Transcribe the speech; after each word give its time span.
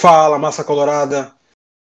Fala, 0.00 0.38
massa 0.38 0.64
colorada! 0.64 1.30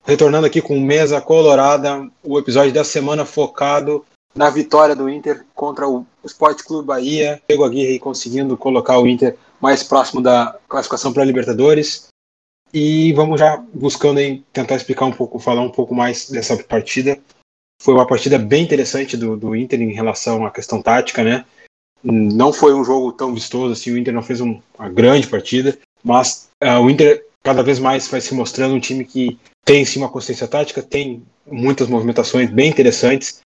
Retornando 0.03 0.45
aqui 0.45 0.61
com 0.61 0.77
Mesa 0.77 1.21
Colorada, 1.21 2.05
o 2.21 2.37
episódio 2.37 2.73
da 2.73 2.83
semana 2.83 3.23
focado 3.23 4.05
na 4.35 4.49
vitória 4.49 4.93
do 4.93 5.07
Inter 5.07 5.45
contra 5.55 5.87
o 5.87 6.05
Esporte 6.21 6.65
Clube 6.65 6.85
Bahia. 6.85 7.41
Pego 7.47 7.63
Aguirre 7.63 7.97
conseguindo 7.97 8.57
colocar 8.57 8.99
o 8.99 9.07
Inter 9.07 9.37
mais 9.61 9.83
próximo 9.83 10.19
da 10.19 10.59
classificação 10.67 11.13
para 11.13 11.23
a 11.23 11.25
Libertadores. 11.25 12.07
E 12.73 13.13
vamos 13.13 13.39
já 13.39 13.55
buscando 13.73 14.17
aí, 14.17 14.43
tentar 14.51 14.75
explicar 14.75 15.05
um 15.05 15.13
pouco, 15.13 15.39
falar 15.39 15.61
um 15.61 15.71
pouco 15.71 15.95
mais 15.95 16.29
dessa 16.29 16.61
partida. 16.61 17.17
Foi 17.81 17.93
uma 17.93 18.05
partida 18.05 18.37
bem 18.37 18.65
interessante 18.65 19.15
do, 19.15 19.37
do 19.37 19.55
Inter 19.55 19.81
em 19.81 19.93
relação 19.93 20.45
à 20.45 20.51
questão 20.51 20.81
tática, 20.81 21.23
né? 21.23 21.45
Não 22.03 22.51
foi 22.51 22.73
um 22.73 22.83
jogo 22.83 23.13
tão 23.13 23.33
vistoso 23.33 23.71
assim, 23.71 23.91
o 23.91 23.97
Inter 23.97 24.13
não 24.13 24.21
fez 24.21 24.41
um, 24.41 24.59
uma 24.77 24.89
grande 24.89 25.25
partida, 25.25 25.79
mas 26.03 26.49
uh, 26.61 26.81
o 26.81 26.89
Inter 26.89 27.28
cada 27.43 27.63
vez 27.63 27.79
mais 27.79 28.07
vai 28.07 28.21
se 28.21 28.33
mostrando 28.33 28.75
um 28.75 28.79
time 28.79 29.05
que 29.05 29.37
tem 29.65 29.85
sim 29.85 29.99
uma 29.99 30.09
consciência 30.09 30.47
tática, 30.47 30.81
tem 30.81 31.23
muitas 31.45 31.87
movimentações 31.87 32.49
bem 32.49 32.69
interessantes. 32.69 33.41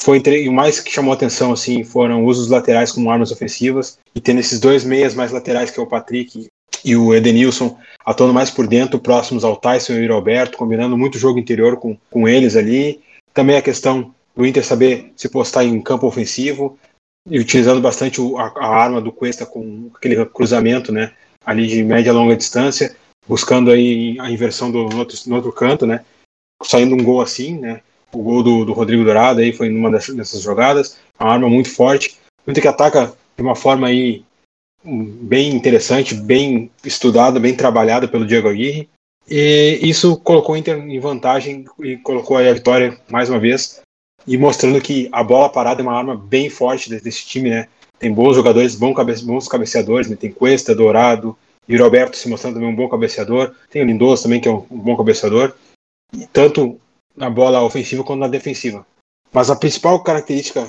Foi 0.00 0.18
entre, 0.18 0.48
o 0.48 0.52
mais 0.52 0.80
que 0.80 0.92
chamou 0.92 1.12
atenção 1.12 1.52
assim 1.52 1.82
foram 1.82 2.24
os 2.24 2.38
usos 2.38 2.50
laterais 2.50 2.92
como 2.92 3.10
armas 3.10 3.32
ofensivas 3.32 3.98
e 4.14 4.20
tendo 4.20 4.40
esses 4.40 4.60
dois 4.60 4.84
meias 4.84 5.14
mais 5.14 5.32
laterais 5.32 5.70
que 5.70 5.80
é 5.80 5.82
o 5.82 5.86
Patrick 5.86 6.46
e 6.84 6.96
o 6.96 7.14
Edenilson 7.14 7.78
atuando 8.04 8.34
mais 8.34 8.50
por 8.50 8.66
dentro, 8.66 9.00
próximos 9.00 9.42
ao 9.42 9.56
Tyson 9.56 9.94
e 9.94 10.08
ao 10.08 10.16
Roberto, 10.16 10.58
combinando 10.58 10.96
muito 10.96 11.18
jogo 11.18 11.38
interior 11.38 11.78
com, 11.78 11.96
com 12.10 12.28
eles 12.28 12.56
ali. 12.56 13.00
Também 13.32 13.56
a 13.56 13.62
questão 13.62 14.14
do 14.36 14.46
Inter 14.46 14.64
saber 14.64 15.12
se 15.16 15.28
postar 15.28 15.64
em 15.64 15.80
campo 15.80 16.06
ofensivo 16.06 16.78
e 17.28 17.38
utilizando 17.38 17.80
bastante 17.80 18.20
a, 18.36 18.52
a 18.64 18.68
arma 18.68 19.00
do 19.00 19.10
Cuesta 19.10 19.44
com 19.44 19.90
aquele 19.94 20.24
cruzamento, 20.26 20.92
né, 20.92 21.12
ali 21.44 21.66
de 21.66 21.82
média 21.82 22.10
e 22.10 22.12
longa 22.12 22.36
distância 22.36 22.94
buscando 23.28 23.70
aí 23.70 24.18
a 24.20 24.30
inversão 24.30 24.70
do, 24.70 24.84
no, 24.84 24.98
outro, 24.98 25.18
no 25.26 25.36
outro 25.36 25.52
canto, 25.52 25.86
né? 25.86 26.04
Saindo 26.62 26.94
um 26.94 27.02
gol 27.02 27.20
assim, 27.20 27.58
né? 27.58 27.82
O 28.12 28.22
gol 28.22 28.42
do, 28.42 28.64
do 28.64 28.72
Rodrigo 28.72 29.04
Dourado 29.04 29.40
aí 29.40 29.52
foi 29.52 29.68
numa 29.68 29.90
dessas, 29.90 30.14
dessas 30.14 30.40
jogadas, 30.40 30.98
uma 31.18 31.30
arma 31.30 31.48
muito 31.48 31.70
forte, 31.70 32.16
muito 32.46 32.60
que 32.60 32.68
ataca 32.68 33.12
de 33.36 33.42
uma 33.42 33.54
forma 33.54 33.88
aí 33.88 34.24
bem 34.84 35.54
interessante, 35.54 36.14
bem 36.14 36.70
estudada, 36.84 37.40
bem 37.40 37.54
trabalhada 37.54 38.06
pelo 38.06 38.26
Diego 38.26 38.48
Aguirre. 38.48 38.88
E 39.28 39.80
isso 39.82 40.16
colocou 40.18 40.54
o 40.54 40.58
Inter 40.58 40.78
em 40.78 41.00
vantagem 41.00 41.64
e 41.80 41.96
colocou 41.96 42.36
aí 42.36 42.48
a 42.48 42.54
vitória 42.54 42.96
mais 43.10 43.28
uma 43.28 43.40
vez 43.40 43.82
e 44.26 44.36
mostrando 44.36 44.80
que 44.80 45.08
a 45.12 45.22
bola 45.22 45.48
parada 45.48 45.80
é 45.80 45.82
uma 45.82 45.96
arma 45.96 46.16
bem 46.16 46.48
forte 46.48 46.88
desse 46.88 47.26
time, 47.26 47.50
né? 47.50 47.68
Tem 47.98 48.12
bons 48.12 48.34
jogadores, 48.34 48.74
bons, 48.74 49.22
bons 49.22 49.48
cabeceadores, 49.48 50.08
né? 50.08 50.16
tem 50.16 50.30
Cuesta, 50.30 50.74
Dourado, 50.74 51.36
e 51.68 51.76
o 51.76 51.82
Roberto 51.82 52.16
se 52.16 52.28
mostrando 52.28 52.54
também 52.54 52.68
um 52.68 52.76
bom 52.76 52.88
cabeceador. 52.88 53.54
Tem 53.70 53.82
o 53.82 53.86
Lindoso 53.86 54.22
também, 54.22 54.40
que 54.40 54.48
é 54.48 54.50
um, 54.50 54.60
bom 54.70 54.96
cabeceador. 54.96 55.54
tanto 56.32 56.80
na 57.16 57.30
bola 57.30 57.62
ofensiva 57.62 58.04
quanto 58.04 58.20
na 58.20 58.28
defensiva. 58.28 58.86
Mas 59.32 59.50
a 59.50 59.56
principal 59.56 60.02
característica 60.02 60.68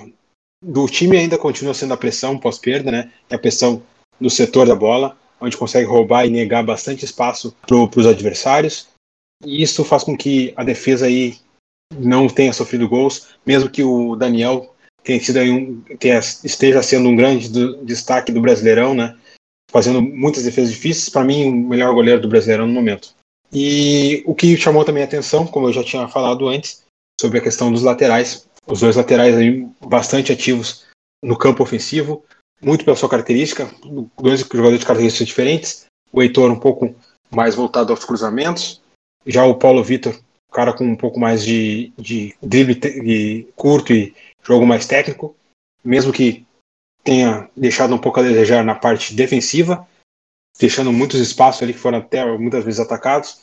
do 0.64 0.88
time 0.88 1.18
ainda 1.18 1.38
continua 1.38 1.73
sendo 1.73 1.94
a 1.94 1.98
pressão 1.98 2.40
pós-perda, 2.40 2.92
né? 2.92 3.12
É 3.30 3.36
a 3.36 3.40
pressão 3.40 3.84
no 4.20 4.30
setor 4.30 4.66
da 4.68 4.75
bola, 4.75 5.16
onde 5.40 5.58
consegue 5.58 5.88
roubar 5.88 6.25
e 6.25 6.31
negar 6.31 6.64
bastante 6.64 7.06
espaço 7.06 7.56
para 7.66 7.75
os 7.75 8.08
adversários. 8.08 8.88
E 9.45 9.62
isso 9.62 9.84
faz 9.84 10.03
com 10.03 10.18
que 10.18 10.53
a 10.56 10.64
defesa 10.64 11.06
aí 11.06 11.38
não 11.95 12.28
tenha 12.28 12.52
sofrido 12.52 12.90
gols, 12.90 13.28
mesmo 13.45 13.70
que 13.70 13.84
o 13.84 14.16
Daniel 14.16 14.73
tenha 15.03 15.23
sido 15.23 15.40
um, 15.40 15.81
tenha, 16.00 16.20
esteja 16.20 16.81
sendo 16.81 17.08
um 17.08 17.16
grande 17.16 17.50
do, 17.50 17.86
destaque 17.86 18.31
do 18.31 18.42
Brasileirão, 18.42 18.94
né? 18.94 19.16
Fazendo 19.72 20.02
muitas 20.02 20.44
defesas 20.44 20.72
difíceis. 20.72 21.10
Para 21.10 21.23
mim, 21.23 21.50
o 21.50 21.70
melhor 21.70 21.94
goleiro 21.94 22.22
do 22.22 22.28
Brasileirão 22.28 22.68
no 22.68 22.73
momento. 22.73 23.14
E 23.52 24.24
o 24.26 24.36
que 24.36 24.58
chamou 24.58 24.84
também 24.84 25.04
a 25.04 25.06
atenção, 25.06 25.47
como 25.47 25.68
eu 25.68 25.74
já 25.74 25.84
tinha 25.84 26.08
falado 26.08 26.47
antes, 26.47 26.84
sobre 27.19 27.40
a 27.40 27.41
questão 27.41 27.72
dos 27.72 27.84
laterais. 27.84 28.47
Os 28.66 28.81
dois 28.81 28.96
laterais 28.96 29.36
aí 29.36 29.68
bastante 29.86 30.31
ativos 30.31 30.86
no 31.24 31.38
campo 31.38 31.64
ofensivo, 31.64 32.24
muito 32.62 32.84
pela 32.84 32.97
sua 32.97 33.09
característica, 33.09 33.69
dois 34.22 34.41
jogadores 34.41 34.80
de 34.80 34.86
características 34.86 35.28
diferentes. 35.28 35.86
O 36.12 36.22
Heitor 36.22 36.52
um 36.52 36.59
pouco 36.59 36.94
mais 37.31 37.56
voltado 37.56 37.91
aos 37.91 38.03
cruzamentos, 38.03 38.81
já 39.25 39.46
o 39.46 39.56
Paulo 39.56 39.84
Vitor, 39.84 40.18
cara 40.58 40.74
com 40.74 40.84
um 40.84 40.96
pouco 40.96 41.20
mais 41.20 41.46
de, 41.46 41.91
de 41.96 42.34
drible 42.41 43.47
curto 43.56 43.94
e 43.94 44.12
jogo 44.44 44.66
mais 44.66 44.88
técnico, 44.88 45.36
mesmo 45.84 46.12
que 46.12 46.47
tenha 47.07 47.50
deixado 47.56 47.95
um 47.95 47.97
pouco 47.97 48.19
a 48.19 48.23
desejar 48.23 48.66
na 48.66 48.75
parte 48.75 49.13
defensiva, 49.13 49.88
deixando 50.59 50.91
muitos 50.91 51.22
espaços 51.22 51.63
ali 51.63 51.72
que 51.72 51.79
foram 51.79 52.00
até 52.00 52.25
muitas 52.38 52.66
vezes 52.66 52.81
atacados 52.81 53.40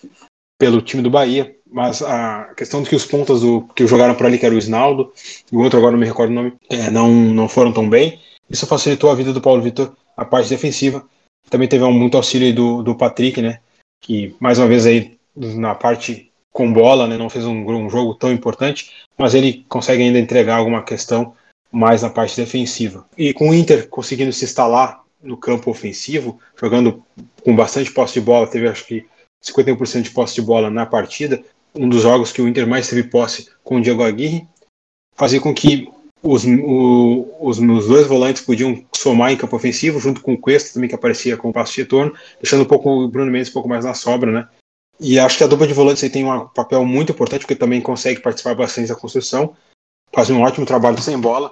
pelo 0.58 0.82
time 0.82 1.02
do 1.02 1.08
Bahia. 1.08 1.56
Mas 1.66 2.02
a 2.02 2.52
questão 2.54 2.82
de 2.82 2.90
que 2.90 2.94
os 2.94 3.06
pontas 3.06 3.40
do, 3.40 3.62
que 3.74 3.86
jogaram 3.86 4.14
por 4.14 4.26
ali, 4.26 4.38
que 4.38 4.44
era 4.44 4.54
o 4.54 4.58
Isnaldo, 4.58 5.14
e 5.50 5.56
o 5.56 5.62
outro 5.62 5.78
agora 5.78 5.92
não 5.92 5.98
me 5.98 6.04
recordo 6.04 6.30
o 6.30 6.34
nome, 6.34 6.52
é, 6.68 6.90
não, 6.90 7.10
não 7.10 7.48
foram 7.48 7.72
tão 7.72 7.88
bem. 7.88 8.20
Isso 8.50 8.66
facilitou 8.66 9.10
a 9.10 9.14
vida 9.14 9.32
do 9.32 9.40
Paulo 9.40 9.62
Vitor, 9.62 9.96
a 10.14 10.26
parte 10.26 10.50
defensiva. 10.50 11.02
Também 11.48 11.66
teve 11.66 11.86
muito 11.86 12.18
auxílio 12.18 12.54
do, 12.54 12.82
do 12.82 12.94
Patrick, 12.94 13.40
né? 13.40 13.60
Que 14.02 14.36
mais 14.38 14.58
uma 14.58 14.68
vez 14.68 14.84
aí 14.84 15.18
na 15.34 15.74
parte 15.74 16.30
com 16.52 16.70
bola, 16.70 17.06
né? 17.06 17.16
Não 17.16 17.30
fez 17.30 17.46
um, 17.46 17.64
um 17.66 17.88
jogo 17.88 18.14
tão 18.14 18.30
importante, 18.30 18.92
mas 19.16 19.34
ele 19.34 19.64
consegue 19.70 20.02
ainda 20.02 20.18
entregar 20.18 20.56
alguma 20.56 20.82
questão 20.82 21.34
mais 21.74 22.02
na 22.02 22.10
parte 22.10 22.36
defensiva. 22.36 23.06
E 23.18 23.32
com 23.32 23.50
o 23.50 23.54
Inter 23.54 23.88
conseguindo 23.88 24.32
se 24.32 24.44
instalar 24.44 25.02
no 25.22 25.36
campo 25.36 25.70
ofensivo, 25.70 26.38
jogando 26.60 27.02
com 27.42 27.56
bastante 27.56 27.90
posse 27.90 28.14
de 28.14 28.20
bola, 28.20 28.46
teve 28.46 28.68
acho 28.68 28.86
que 28.86 29.06
51% 29.42 30.02
de 30.02 30.10
posse 30.10 30.34
de 30.34 30.42
bola 30.42 30.70
na 30.70 30.86
partida, 30.86 31.42
um 31.74 31.88
dos 31.88 32.02
jogos 32.02 32.32
que 32.32 32.40
o 32.40 32.48
Inter 32.48 32.66
mais 32.66 32.88
teve 32.88 33.04
posse 33.04 33.48
com 33.62 33.76
o 33.76 33.80
Diego 33.80 34.02
Aguirre, 34.02 34.46
fazia 35.16 35.40
com 35.40 35.52
que 35.52 35.88
os, 36.22 36.44
o, 36.44 37.28
os, 37.40 37.58
os 37.58 37.86
dois 37.86 38.06
volantes 38.06 38.42
podiam 38.42 38.82
somar 38.94 39.32
em 39.32 39.36
campo 39.36 39.56
ofensivo, 39.56 40.00
junto 40.00 40.22
com 40.22 40.32
o 40.32 40.38
Cuesta 40.38 40.72
também, 40.72 40.88
que 40.88 40.94
aparecia 40.94 41.36
com 41.36 41.50
o 41.50 41.52
passo 41.52 41.74
de 41.74 41.82
retorno, 41.82 42.14
deixando 42.40 42.62
um 42.62 42.66
pouco 42.66 42.88
o 42.88 43.08
Bruno 43.08 43.30
Mendes 43.30 43.50
um 43.50 43.52
pouco 43.52 43.68
mais 43.68 43.84
na 43.84 43.92
sobra, 43.92 44.32
né? 44.32 44.48
E 44.98 45.18
acho 45.18 45.36
que 45.36 45.44
a 45.44 45.46
dupla 45.46 45.66
de 45.66 45.74
volantes 45.74 46.02
aí 46.02 46.08
tem 46.08 46.24
um 46.24 46.46
papel 46.48 46.84
muito 46.84 47.12
importante, 47.12 47.40
porque 47.40 47.56
também 47.56 47.80
consegue 47.80 48.20
participar 48.20 48.54
bastante 48.54 48.88
da 48.88 48.94
construção, 48.94 49.54
faz 50.14 50.30
um 50.30 50.40
ótimo 50.40 50.64
trabalho 50.64 51.00
sem 51.02 51.18
bola, 51.18 51.50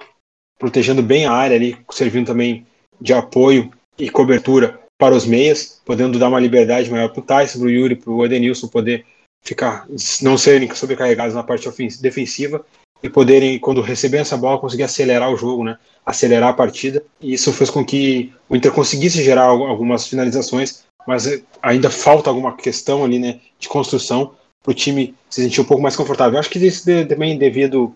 protegendo 0.63 1.03
bem 1.03 1.25
a 1.25 1.33
área 1.33 1.57
ali, 1.57 1.77
servindo 1.91 2.27
também 2.27 2.65
de 3.01 3.13
apoio 3.13 3.69
e 3.99 4.09
cobertura 4.09 4.79
para 4.97 5.13
os 5.13 5.25
meias, 5.25 5.81
podendo 5.83 6.17
dar 6.17 6.29
uma 6.29 6.39
liberdade 6.39 6.89
maior 6.89 7.09
para 7.09 7.19
o 7.19 7.23
Tyson, 7.23 7.59
para 7.59 7.67
o 7.67 7.69
Yuri, 7.69 7.97
para 7.97 8.09
o 8.09 8.25
Edenilson 8.25 8.69
poder 8.69 9.05
ficar, 9.43 9.85
não 10.21 10.37
serem 10.37 10.73
sobrecarregados 10.73 11.35
na 11.35 11.43
parte 11.43 11.69
defensiva 12.01 12.65
e 13.03 13.09
poderem, 13.09 13.59
quando 13.59 13.81
receber 13.81 14.19
essa 14.19 14.37
bola, 14.37 14.57
conseguir 14.57 14.83
acelerar 14.83 15.29
o 15.29 15.35
jogo, 15.35 15.65
né? 15.65 15.77
acelerar 16.05 16.51
a 16.51 16.53
partida. 16.53 17.03
E 17.19 17.33
isso 17.33 17.51
fez 17.51 17.69
com 17.69 17.83
que 17.83 18.31
o 18.47 18.55
Inter 18.55 18.71
conseguisse 18.71 19.21
gerar 19.21 19.43
algumas 19.43 20.07
finalizações, 20.07 20.85
mas 21.05 21.43
ainda 21.61 21.89
falta 21.89 22.29
alguma 22.29 22.55
questão 22.55 23.03
ali 23.03 23.19
né, 23.19 23.41
de 23.59 23.67
construção 23.67 24.33
para 24.63 24.71
o 24.71 24.73
time 24.73 25.13
se 25.29 25.43
sentir 25.43 25.59
um 25.59 25.65
pouco 25.65 25.83
mais 25.83 25.97
confortável. 25.97 26.35
Eu 26.35 26.39
acho 26.39 26.49
que 26.49 26.65
isso 26.65 26.85
também 27.05 27.37
devido 27.37 27.93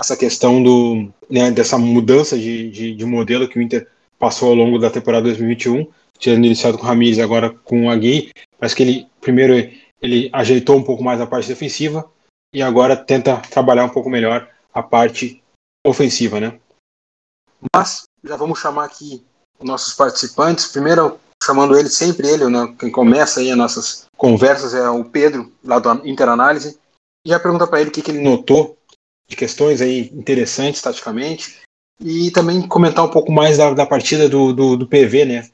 essa 0.00 0.16
questão 0.16 0.62
do, 0.62 1.12
né, 1.28 1.50
dessa 1.50 1.76
mudança 1.76 2.38
de, 2.38 2.70
de, 2.70 2.94
de, 2.94 3.04
modelo 3.04 3.48
que 3.48 3.58
o 3.58 3.62
Inter 3.62 3.86
passou 4.18 4.48
ao 4.48 4.54
longo 4.54 4.78
da 4.78 4.90
temporada 4.90 5.24
2021, 5.24 5.86
tendo 6.18 6.46
iniciado 6.46 6.78
com 6.78 6.84
o 6.84 6.86
Ramires 6.86 7.18
agora 7.18 7.50
com 7.50 7.86
o 7.86 7.90
Agui, 7.90 8.32
mas 8.58 8.72
que 8.72 8.82
ele 8.82 9.06
primeiro 9.20 9.54
ele 10.00 10.30
ajeitou 10.32 10.76
um 10.76 10.82
pouco 10.82 11.04
mais 11.04 11.20
a 11.20 11.26
parte 11.26 11.48
defensiva 11.48 12.10
e 12.54 12.62
agora 12.62 12.96
tenta 12.96 13.36
trabalhar 13.36 13.84
um 13.84 13.90
pouco 13.90 14.08
melhor 14.08 14.48
a 14.72 14.82
parte 14.82 15.42
ofensiva, 15.86 16.40
né? 16.40 16.58
Mas 17.74 18.04
já 18.24 18.36
vamos 18.36 18.58
chamar 18.58 18.84
aqui 18.84 19.22
nossos 19.62 19.92
participantes. 19.92 20.68
Primeiro 20.68 21.18
chamando 21.42 21.78
ele 21.78 21.90
sempre 21.90 22.28
ele, 22.28 22.48
né? 22.48 22.74
Quem 22.78 22.90
começa 22.90 23.40
aí 23.40 23.50
as 23.50 23.56
nossas 23.56 24.06
conversas 24.16 24.74
é 24.74 24.88
o 24.88 25.04
Pedro 25.04 25.52
lá 25.62 25.78
do 25.78 26.06
Interanálise. 26.08 26.78
E 27.26 27.30
já 27.30 27.38
pergunta 27.38 27.66
para 27.66 27.80
ele 27.80 27.90
o 27.90 27.92
que, 27.92 28.00
que 28.00 28.10
ele 28.10 28.22
notou 28.22 28.78
de 29.30 29.36
questões 29.36 29.80
aí 29.80 30.10
interessantes 30.12 30.82
taticamente 30.82 31.60
e 32.00 32.32
também 32.32 32.66
comentar 32.66 33.04
um 33.04 33.10
pouco 33.10 33.30
mais 33.30 33.56
da, 33.56 33.72
da 33.72 33.86
partida 33.86 34.28
do, 34.28 34.52
do, 34.52 34.76
do, 34.76 34.86
PV, 34.86 35.24
né? 35.24 35.48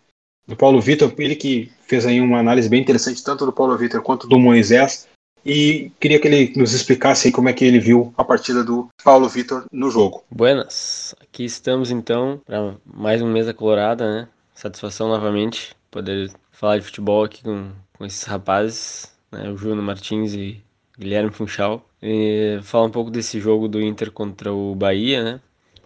Do 0.49 0.57
Paulo 0.57 0.81
Vitor, 0.81 1.13
ele 1.19 1.37
que 1.37 1.71
fez 1.87 2.07
aí 2.07 2.21
uma 2.21 2.39
análise 2.39 2.69
bem 2.69 2.81
interessante 2.81 3.23
tanto 3.23 3.45
do 3.45 3.53
Paulo 3.53 3.77
Vitor 3.77 4.01
quanto 4.01 4.27
do 4.27 4.39
Moisés 4.39 5.07
e 5.45 5.93
queria 6.01 6.19
que 6.19 6.27
ele 6.27 6.53
nos 6.57 6.73
explicasse 6.73 7.29
aí 7.29 7.33
como 7.33 7.51
é 7.51 7.53
que 7.53 7.65
ele 7.65 7.79
viu 7.79 8.15
a 8.17 8.25
partida 8.25 8.65
do 8.65 8.89
Paulo 9.05 9.29
Vitor 9.29 9.67
no 9.71 9.91
jogo. 9.91 10.25
Buenas, 10.31 11.15
aqui 11.21 11.45
estamos 11.45 11.91
então 11.91 12.41
para 12.47 12.77
mais 12.85 13.21
um 13.21 13.31
mesa 13.31 13.53
colorada, 13.53 14.11
né? 14.11 14.29
Satisfação 14.55 15.09
novamente 15.09 15.77
poder 15.91 16.31
falar 16.51 16.79
de 16.79 16.85
futebol 16.85 17.25
aqui 17.25 17.43
com, 17.43 17.73
com 17.99 18.07
esses 18.07 18.23
rapazes, 18.23 19.13
né? 19.31 19.51
O 19.51 19.57
Júnior 19.59 19.83
Martins 19.83 20.33
e 20.33 20.65
Guilherme 20.99 21.31
Funchal. 21.31 21.89
E 22.03 22.59
falar 22.63 22.87
um 22.87 22.91
pouco 22.91 23.11
desse 23.11 23.41
jogo 23.41 23.69
do 23.69 23.81
Inter 23.81 24.11
contra 24.11 24.53
o 24.53 24.75
Bahia, 24.75 25.23
né? 25.23 25.41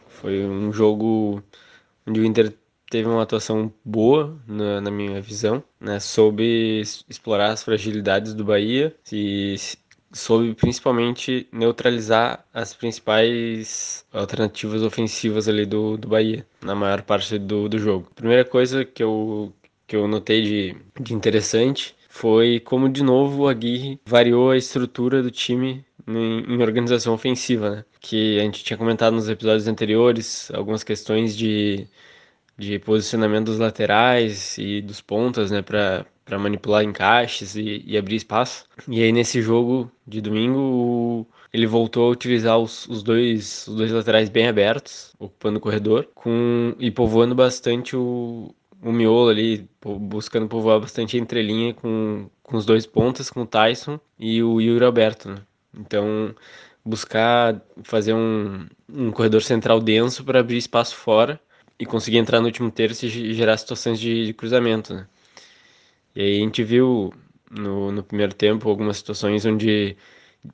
Foi 0.08 0.44
um 0.44 0.72
jogo 0.72 1.42
onde 2.06 2.20
o 2.20 2.24
Inter 2.24 2.52
teve 2.90 3.08
uma 3.08 3.22
atuação 3.22 3.72
boa 3.84 4.36
na, 4.46 4.80
na 4.80 4.90
minha 4.90 5.20
visão, 5.20 5.62
né? 5.80 6.00
Soube 6.00 6.80
explorar 7.08 7.50
as 7.52 7.62
fragilidades 7.62 8.34
do 8.34 8.44
Bahia 8.44 8.94
e 9.12 9.56
soube 10.12 10.54
principalmente 10.54 11.48
neutralizar 11.52 12.44
as 12.52 12.74
principais 12.74 14.04
alternativas 14.12 14.82
ofensivas 14.82 15.48
ali 15.48 15.64
do, 15.64 15.96
do 15.96 16.08
Bahia 16.08 16.46
na 16.62 16.74
maior 16.74 17.02
parte 17.02 17.38
do, 17.38 17.68
do 17.68 17.78
jogo. 17.78 18.10
Primeira 18.14 18.44
coisa 18.44 18.84
que 18.84 19.02
eu, 19.02 19.52
que 19.86 19.94
eu 19.96 20.08
notei 20.08 20.42
de, 20.42 20.76
de 21.00 21.14
interessante 21.14 21.94
foi 22.10 22.60
como 22.60 22.88
de 22.88 23.02
novo 23.02 23.44
o 23.44 23.48
Aguirre 23.48 24.00
variou 24.04 24.50
a 24.50 24.56
estrutura 24.56 25.22
do 25.22 25.30
time 25.30 25.84
em, 26.06 26.54
em 26.54 26.62
organização 26.62 27.14
ofensiva, 27.14 27.70
né? 27.70 27.84
Que 28.00 28.38
a 28.38 28.42
gente 28.42 28.64
tinha 28.64 28.76
comentado 28.76 29.14
nos 29.14 29.28
episódios 29.28 29.68
anteriores, 29.68 30.50
algumas 30.52 30.84
questões 30.84 31.36
de 31.36 31.88
de 32.60 32.78
posicionamento 32.78 33.46
dos 33.46 33.58
laterais 33.58 34.58
e 34.58 34.82
dos 34.82 35.00
pontas, 35.00 35.50
né, 35.50 35.62
para 35.62 36.38
manipular 36.38 36.84
encaixes 36.84 37.56
e, 37.56 37.82
e, 37.86 37.96
abrir 37.96 38.16
espaço. 38.16 38.66
E 38.86 39.02
aí 39.02 39.10
nesse 39.12 39.40
jogo 39.40 39.90
de 40.06 40.20
domingo 40.20 41.26
ele 41.52 41.66
voltou 41.66 42.06
a 42.08 42.10
utilizar 42.10 42.58
os, 42.58 42.86
os, 42.86 43.02
dois, 43.02 43.66
os 43.66 43.76
dois 43.76 43.90
laterais 43.90 44.28
bem 44.28 44.46
abertos, 44.46 45.14
ocupando 45.18 45.58
o 45.58 45.60
corredor, 45.60 46.08
com 46.14 46.74
e 46.78 46.90
povoando 46.90 47.34
bastante 47.34 47.96
o, 47.96 48.54
o 48.82 48.92
miolo 48.92 49.28
ali, 49.28 49.68
buscando 49.82 50.48
povoar 50.48 50.80
bastante 50.80 51.16
a 51.16 51.20
entrelinha 51.20 51.74
com, 51.74 52.28
com 52.42 52.56
os 52.56 52.64
dois 52.66 52.86
pontas, 52.86 53.30
com 53.30 53.42
o 53.42 53.46
Tyson 53.46 54.00
e 54.18 54.42
o 54.42 54.60
Yuri 54.60 54.84
Alberto. 54.84 55.28
Né? 55.30 55.36
Então 55.78 56.34
buscar 56.84 57.60
fazer 57.82 58.14
um, 58.14 58.66
um 58.88 59.10
corredor 59.10 59.42
central 59.42 59.80
denso 59.80 60.24
para 60.24 60.40
abrir 60.40 60.56
espaço 60.56 60.96
fora 60.96 61.40
e 61.78 61.86
conseguir 61.86 62.18
entrar 62.18 62.40
no 62.40 62.46
último 62.46 62.70
terço 62.70 63.06
e 63.06 63.34
gerar 63.34 63.56
situações 63.56 63.98
de, 64.00 64.26
de 64.26 64.34
cruzamento, 64.34 64.94
né? 64.94 65.06
E 66.14 66.20
aí 66.20 66.36
a 66.38 66.40
gente 66.40 66.62
viu 66.64 67.12
no, 67.50 67.92
no 67.92 68.02
primeiro 68.02 68.34
tempo 68.34 68.68
algumas 68.68 68.98
situações 68.98 69.44
onde, 69.46 69.96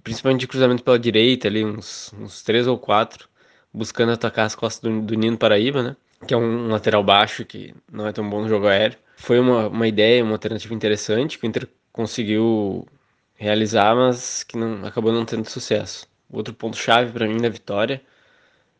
principalmente 0.04 0.40
de 0.40 0.46
cruzamento 0.48 0.82
pela 0.84 0.98
direita, 0.98 1.48
ali 1.48 1.64
uns, 1.64 2.12
uns 2.18 2.42
três 2.42 2.66
ou 2.66 2.78
quatro, 2.78 3.28
buscando 3.72 4.12
atacar 4.12 4.46
as 4.46 4.54
costas 4.54 4.80
do, 4.82 5.02
do 5.02 5.14
Nino 5.14 5.38
Paraíba, 5.38 5.82
né? 5.82 5.96
Que 6.26 6.34
é 6.34 6.36
um, 6.36 6.68
lateral 6.68 7.02
baixo 7.02 7.44
que 7.44 7.74
não 7.90 8.06
é 8.06 8.12
tão 8.12 8.28
bom 8.28 8.42
no 8.42 8.48
jogo 8.48 8.66
aéreo. 8.66 8.98
Foi 9.16 9.38
uma, 9.38 9.68
uma 9.68 9.88
ideia, 9.88 10.22
uma 10.22 10.32
alternativa 10.32 10.74
interessante 10.74 11.38
que 11.38 11.46
o 11.46 11.48
Inter 11.48 11.68
conseguiu 11.92 12.86
realizar, 13.34 13.94
mas 13.94 14.42
que 14.44 14.56
não 14.56 14.84
acabou 14.86 15.12
não 15.12 15.24
tendo 15.24 15.48
sucesso. 15.48 16.06
Outro 16.30 16.54
ponto 16.54 16.76
chave 16.76 17.12
para 17.12 17.28
mim 17.28 17.38
da 17.38 17.48
vitória 17.48 18.02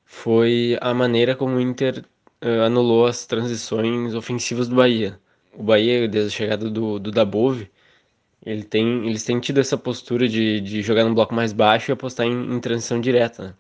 foi 0.05 0.79
a 0.81 0.95
maneira 0.95 1.35
como 1.37 1.57
o 1.57 1.61
Inter 1.61 2.05
uh, 2.43 2.63
anulou 2.65 3.07
as 3.07 3.27
transições 3.27 4.15
ofensivas 4.15 4.69
do 4.69 4.77
Bahia. 4.77 5.19
O 5.53 5.63
Bahia, 5.63 6.07
desde 6.09 6.35
a 6.35 6.37
chegada 6.37 6.71
do, 6.71 6.99
do 6.99 7.11
Dabove, 7.11 7.71
ele 8.45 8.63
tem, 8.63 9.07
eles 9.07 9.25
têm 9.25 9.41
tido 9.41 9.59
essa 9.61 9.77
postura 9.77 10.29
de, 10.29 10.61
de 10.61 10.83
jogar 10.83 11.05
num 11.05 11.15
bloco 11.15 11.35
mais 11.35 11.53
baixo 11.53 11.91
e 11.91 11.93
apostar 11.93 12.27
em, 12.27 12.55
em 12.55 12.61
transição 12.61 13.01
direta. 13.01 13.43
Né? 13.49 13.55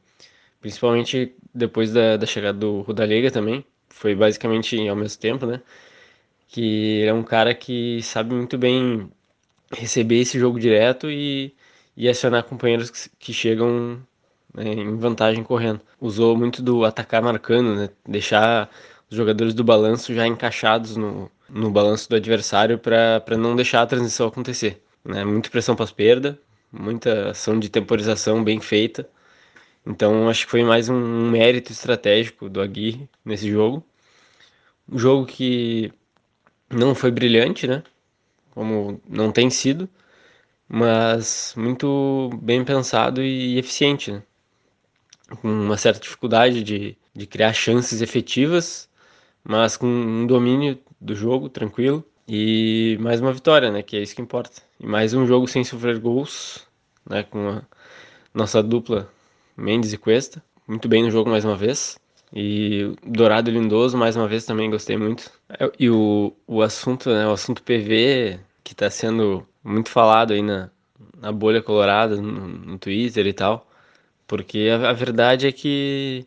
Principalmente 0.66 1.32
depois 1.54 1.92
da, 1.92 2.16
da 2.16 2.26
chegada 2.26 2.58
do 2.58 2.80
Rudalega 2.80 3.30
também. 3.30 3.64
Foi 3.88 4.16
basicamente 4.16 4.76
ao 4.88 4.96
mesmo 4.96 5.20
tempo, 5.20 5.46
né? 5.46 5.62
Que 6.48 7.04
é 7.04 7.14
um 7.14 7.22
cara 7.22 7.54
que 7.54 8.02
sabe 8.02 8.34
muito 8.34 8.58
bem 8.58 9.08
receber 9.72 10.22
esse 10.22 10.40
jogo 10.40 10.58
direto 10.58 11.08
e, 11.08 11.54
e 11.96 12.08
acionar 12.08 12.42
companheiros 12.42 12.90
que, 12.90 13.08
que 13.16 13.32
chegam 13.32 14.02
né, 14.52 14.72
em 14.72 14.96
vantagem 14.96 15.44
correndo. 15.44 15.80
Usou 16.00 16.36
muito 16.36 16.60
do 16.60 16.84
atacar 16.84 17.22
marcando, 17.22 17.76
né, 17.76 17.90
deixar 18.04 18.68
os 19.08 19.16
jogadores 19.16 19.54
do 19.54 19.62
balanço 19.62 20.12
já 20.12 20.26
encaixados 20.26 20.96
no, 20.96 21.30
no 21.48 21.70
balanço 21.70 22.10
do 22.10 22.16
adversário 22.16 22.76
para 22.76 23.38
não 23.38 23.54
deixar 23.54 23.82
a 23.82 23.86
transição 23.86 24.26
acontecer. 24.26 24.82
Né? 25.04 25.24
Muita 25.24 25.48
pressão 25.48 25.76
pós-perda, 25.76 26.36
muita 26.72 27.30
ação 27.30 27.56
de 27.56 27.68
temporização 27.68 28.42
bem 28.42 28.60
feita. 28.60 29.08
Então 29.86 30.28
acho 30.28 30.44
que 30.44 30.50
foi 30.50 30.64
mais 30.64 30.88
um, 30.88 31.30
mérito 31.30 31.72
estratégico 31.72 32.48
do 32.48 32.60
Aguirre 32.60 33.08
nesse 33.24 33.50
jogo. 33.50 33.84
Um 34.88 34.98
jogo 34.98 35.26
que 35.26 35.92
não 36.70 36.94
foi 36.94 37.10
brilhante, 37.10 37.66
né? 37.66 37.82
Como 38.52 39.00
não 39.08 39.32
tem 39.32 39.50
sido, 39.50 39.88
mas 40.68 41.54
muito 41.56 42.30
bem 42.42 42.64
pensado 42.64 43.22
e 43.22 43.58
eficiente. 43.58 44.12
Né? 44.12 44.22
com 45.34 45.48
uma 45.48 45.76
certa 45.76 46.00
dificuldade 46.00 46.62
de, 46.62 46.96
de 47.14 47.26
criar 47.26 47.52
chances 47.52 48.00
efetivas, 48.00 48.88
mas 49.42 49.76
com 49.76 49.86
um 49.86 50.26
domínio 50.26 50.78
do 51.00 51.14
jogo 51.14 51.48
tranquilo 51.48 52.04
e 52.28 52.96
mais 53.00 53.20
uma 53.20 53.32
vitória, 53.32 53.70
né, 53.70 53.82
que 53.82 53.96
é 53.96 54.02
isso 54.02 54.14
que 54.14 54.22
importa. 54.22 54.62
E 54.80 54.86
mais 54.86 55.14
um 55.14 55.26
jogo 55.26 55.48
sem 55.48 55.64
sofrer 55.64 55.98
gols, 55.98 56.66
né, 57.08 57.22
com 57.24 57.48
a 57.48 57.62
nossa 58.34 58.62
dupla 58.62 59.10
Mendes 59.56 59.92
e 59.92 59.98
Cuesta, 59.98 60.42
muito 60.68 60.88
bem 60.88 61.02
no 61.02 61.10
jogo 61.10 61.30
mais 61.30 61.44
uma 61.44 61.56
vez. 61.56 61.98
E 62.34 62.92
Dourado 63.06 63.48
e 63.50 63.52
Lindoso, 63.52 63.96
mais 63.96 64.16
uma 64.16 64.26
vez, 64.28 64.44
também 64.44 64.70
gostei 64.70 64.96
muito. 64.96 65.30
E 65.78 65.88
o, 65.88 66.34
o 66.46 66.60
assunto, 66.60 67.08
né, 67.08 67.26
o 67.26 67.32
assunto 67.32 67.62
PV, 67.62 68.40
que 68.64 68.72
está 68.72 68.90
sendo 68.90 69.46
muito 69.62 69.88
falado 69.90 70.32
aí 70.32 70.42
na, 70.42 70.70
na 71.20 71.32
bolha 71.32 71.62
colorada, 71.62 72.16
no, 72.16 72.48
no 72.48 72.78
Twitter 72.78 73.26
e 73.26 73.32
tal, 73.32 73.66
porque 74.26 74.68
a, 74.70 74.90
a 74.90 74.92
verdade 74.92 75.46
é 75.46 75.52
que, 75.52 76.26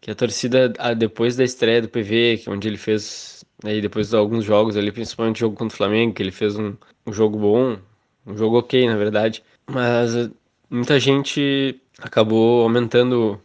que 0.00 0.10
a 0.10 0.14
torcida, 0.14 0.68
depois 0.96 1.36
da 1.36 1.44
estreia 1.44 1.82
do 1.82 1.88
PV, 1.88 2.42
é 2.46 2.50
onde 2.50 2.68
ele 2.68 2.76
fez, 2.76 3.44
aí 3.64 3.80
depois 3.80 4.10
de 4.10 4.16
alguns 4.16 4.44
jogos 4.44 4.76
ali, 4.76 4.92
principalmente 4.92 5.36
o 5.36 5.40
jogo 5.40 5.56
contra 5.56 5.74
o 5.74 5.78
Flamengo, 5.78 6.14
que 6.14 6.22
ele 6.22 6.32
fez 6.32 6.56
um, 6.56 6.74
um 7.06 7.12
jogo 7.12 7.38
bom, 7.38 7.78
um 8.26 8.36
jogo 8.36 8.58
ok, 8.58 8.86
na 8.86 8.96
verdade, 8.96 9.42
mas 9.66 10.14
eh, 10.14 10.30
muita 10.70 10.98
gente 11.00 11.80
acabou 11.98 12.62
aumentando, 12.62 13.40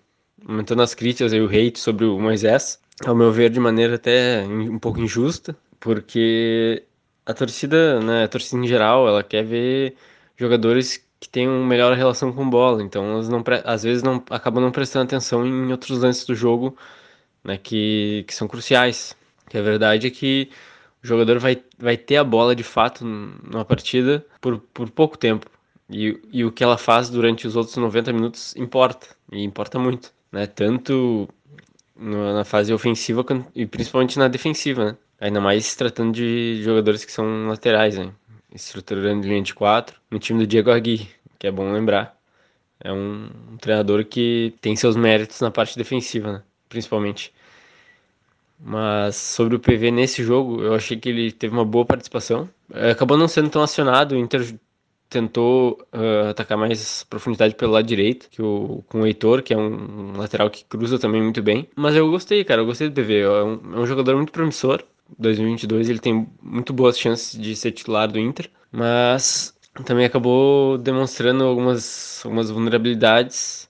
aumentando 0.48 0.82
as 0.82 0.94
críticas 0.94 1.34
e 1.34 1.40
o 1.40 1.48
hate 1.48 1.80
sobre 1.80 2.06
o 2.06 2.20
Moisés, 2.20 2.80
ao 3.06 3.16
meu 3.16 3.32
ver, 3.32 3.50
de 3.50 3.60
maneira 3.60 3.96
até 3.96 4.44
um 4.46 4.80
pouco 4.80 5.00
injusta, 5.00 5.56
porque 5.80 6.84
a 7.26 7.34
torcida, 7.34 8.00
né, 8.00 8.24
a 8.26 8.28
torcida 8.28 8.64
em 8.64 8.68
geral, 8.68 9.08
ela 9.08 9.24
quer 9.24 9.44
ver 9.44 9.96
jogadores 10.38 11.04
que 11.20 11.48
uma 11.48 11.66
melhor 11.66 11.94
relação 11.94 12.34
com 12.34 12.50
bola, 12.50 12.84
então 12.84 13.14
elas 13.14 13.30
não 13.30 13.44
às 13.64 13.84
vezes 13.84 14.04
não 14.04 14.24
acabam 14.30 14.62
não 14.62 14.72
prestando 14.72 15.06
atenção 15.06 15.46
em 15.46 15.72
outros 15.72 16.00
lances 16.00 16.26
do 16.26 16.36
jogo, 16.36 16.78
né, 17.44 17.58
que, 17.58 18.26
que 18.28 18.36
são 18.36 18.48
cruciais. 18.48 19.16
Que 19.50 19.58
a 19.58 19.62
verdade 19.62 20.08
é 20.08 20.10
que 20.10 20.50
o 21.04 21.08
jogador 21.08 21.40
vai, 21.40 21.62
vai 21.78 21.98
ter 21.98 22.18
a 22.18 22.24
bola 22.24 22.56
de 22.56 22.64
fato 22.64 23.06
numa 23.06 23.66
partida 23.66 24.26
por, 24.42 24.60
por 24.74 24.90
pouco 24.90 25.18
tempo. 25.18 25.50
E, 25.94 26.20
e 26.32 26.44
o 26.44 26.52
que 26.52 26.64
ela 26.64 26.78
faz 26.78 27.10
durante 27.10 27.48
os 27.48 27.56
outros 27.56 27.78
90 27.78 28.12
minutos 28.12 28.56
importa, 28.56 29.08
e 29.32 29.44
importa 29.44 29.78
muito, 29.78 30.12
né? 30.32 30.48
Tanto 30.48 31.30
na 31.96 32.44
fase 32.44 32.74
ofensiva 32.74 33.24
e 33.56 33.66
principalmente 33.66 34.18
na 34.18 34.28
defensiva, 34.28 34.86
né? 34.86 34.98
Ainda 35.20 35.40
mais 35.40 35.76
tratando 35.76 36.12
de 36.12 36.62
jogadores 36.64 37.06
que 37.06 37.12
são 37.12 37.48
laterais, 37.48 37.98
né? 37.98 38.12
estruturando 38.54 39.28
linha 39.28 39.42
de 39.42 39.54
quatro, 39.54 40.00
no 40.12 40.20
time 40.20 40.40
do 40.40 40.48
Diego 40.48 40.72
Aguirre, 40.72 41.10
que 41.40 41.48
é 41.48 41.52
bom 41.52 41.72
lembrar. 41.72 42.16
É 42.80 42.92
um, 42.92 43.30
um 43.52 43.58
treinador 43.58 44.06
que 44.06 44.54
tem 44.62 44.76
seus 44.76 44.96
méritos 44.96 45.40
na 45.42 45.50
parte 45.50 45.78
defensiva, 45.78 46.34
né? 46.34 46.44
principalmente. 46.70 47.34
Mas 48.60 49.16
sobre 49.16 49.56
o 49.56 49.60
PV 49.60 49.92
nesse 49.92 50.24
jogo, 50.24 50.62
eu 50.62 50.74
achei 50.74 50.98
que 50.98 51.10
ele 51.10 51.32
teve 51.32 51.54
uma 51.54 51.66
boa 51.66 51.86
participação. 51.86 52.50
É, 52.72 52.92
acabou 52.92 53.18
não 53.18 53.28
sendo 53.28 53.50
tão 53.50 53.62
acionado, 53.64 54.16
o 54.16 54.18
Inter 54.18 54.56
tentou 55.14 55.88
uh, 55.94 56.30
atacar 56.30 56.58
mais 56.58 57.04
profundidade 57.04 57.56
pelo 57.56 57.72
lado 57.72 57.86
direito, 57.86 58.30
que 58.30 58.42
o, 58.42 58.84
com 58.88 59.02
o 59.02 59.08
Heitor, 59.08 59.42
que 59.44 59.54
é 59.54 59.58
um, 59.58 60.14
lateral 60.18 60.50
que 60.50 60.66
cruza 60.66 61.00
também 61.00 61.22
muito 61.22 61.42
bem. 61.42 61.70
Mas 61.76 61.96
eu 61.96 62.10
gostei, 62.10 62.44
cara, 62.44 62.62
eu 62.62 62.66
gostei 62.66 62.90
do 62.90 62.96
PV. 62.96 63.20
É 63.22 63.44
um, 63.44 63.76
é 63.76 63.80
um 63.80 63.86
jogador 63.86 64.16
muito 64.16 64.32
promissor. 64.32 64.84
2022 65.18 65.90
ele 65.90 66.00
tem 66.00 66.28
muito 66.42 66.74
boas 66.74 66.98
chances 67.00 67.40
de 67.40 67.56
ser 67.56 67.72
titular 67.72 68.12
do 68.12 68.20
Inter, 68.20 68.50
mas 68.72 69.54
também 69.86 70.06
acabou 70.06 70.78
demonstrando 70.78 71.44
algumas, 71.44 72.22
algumas 72.26 72.50
vulnerabilidades 72.50 73.70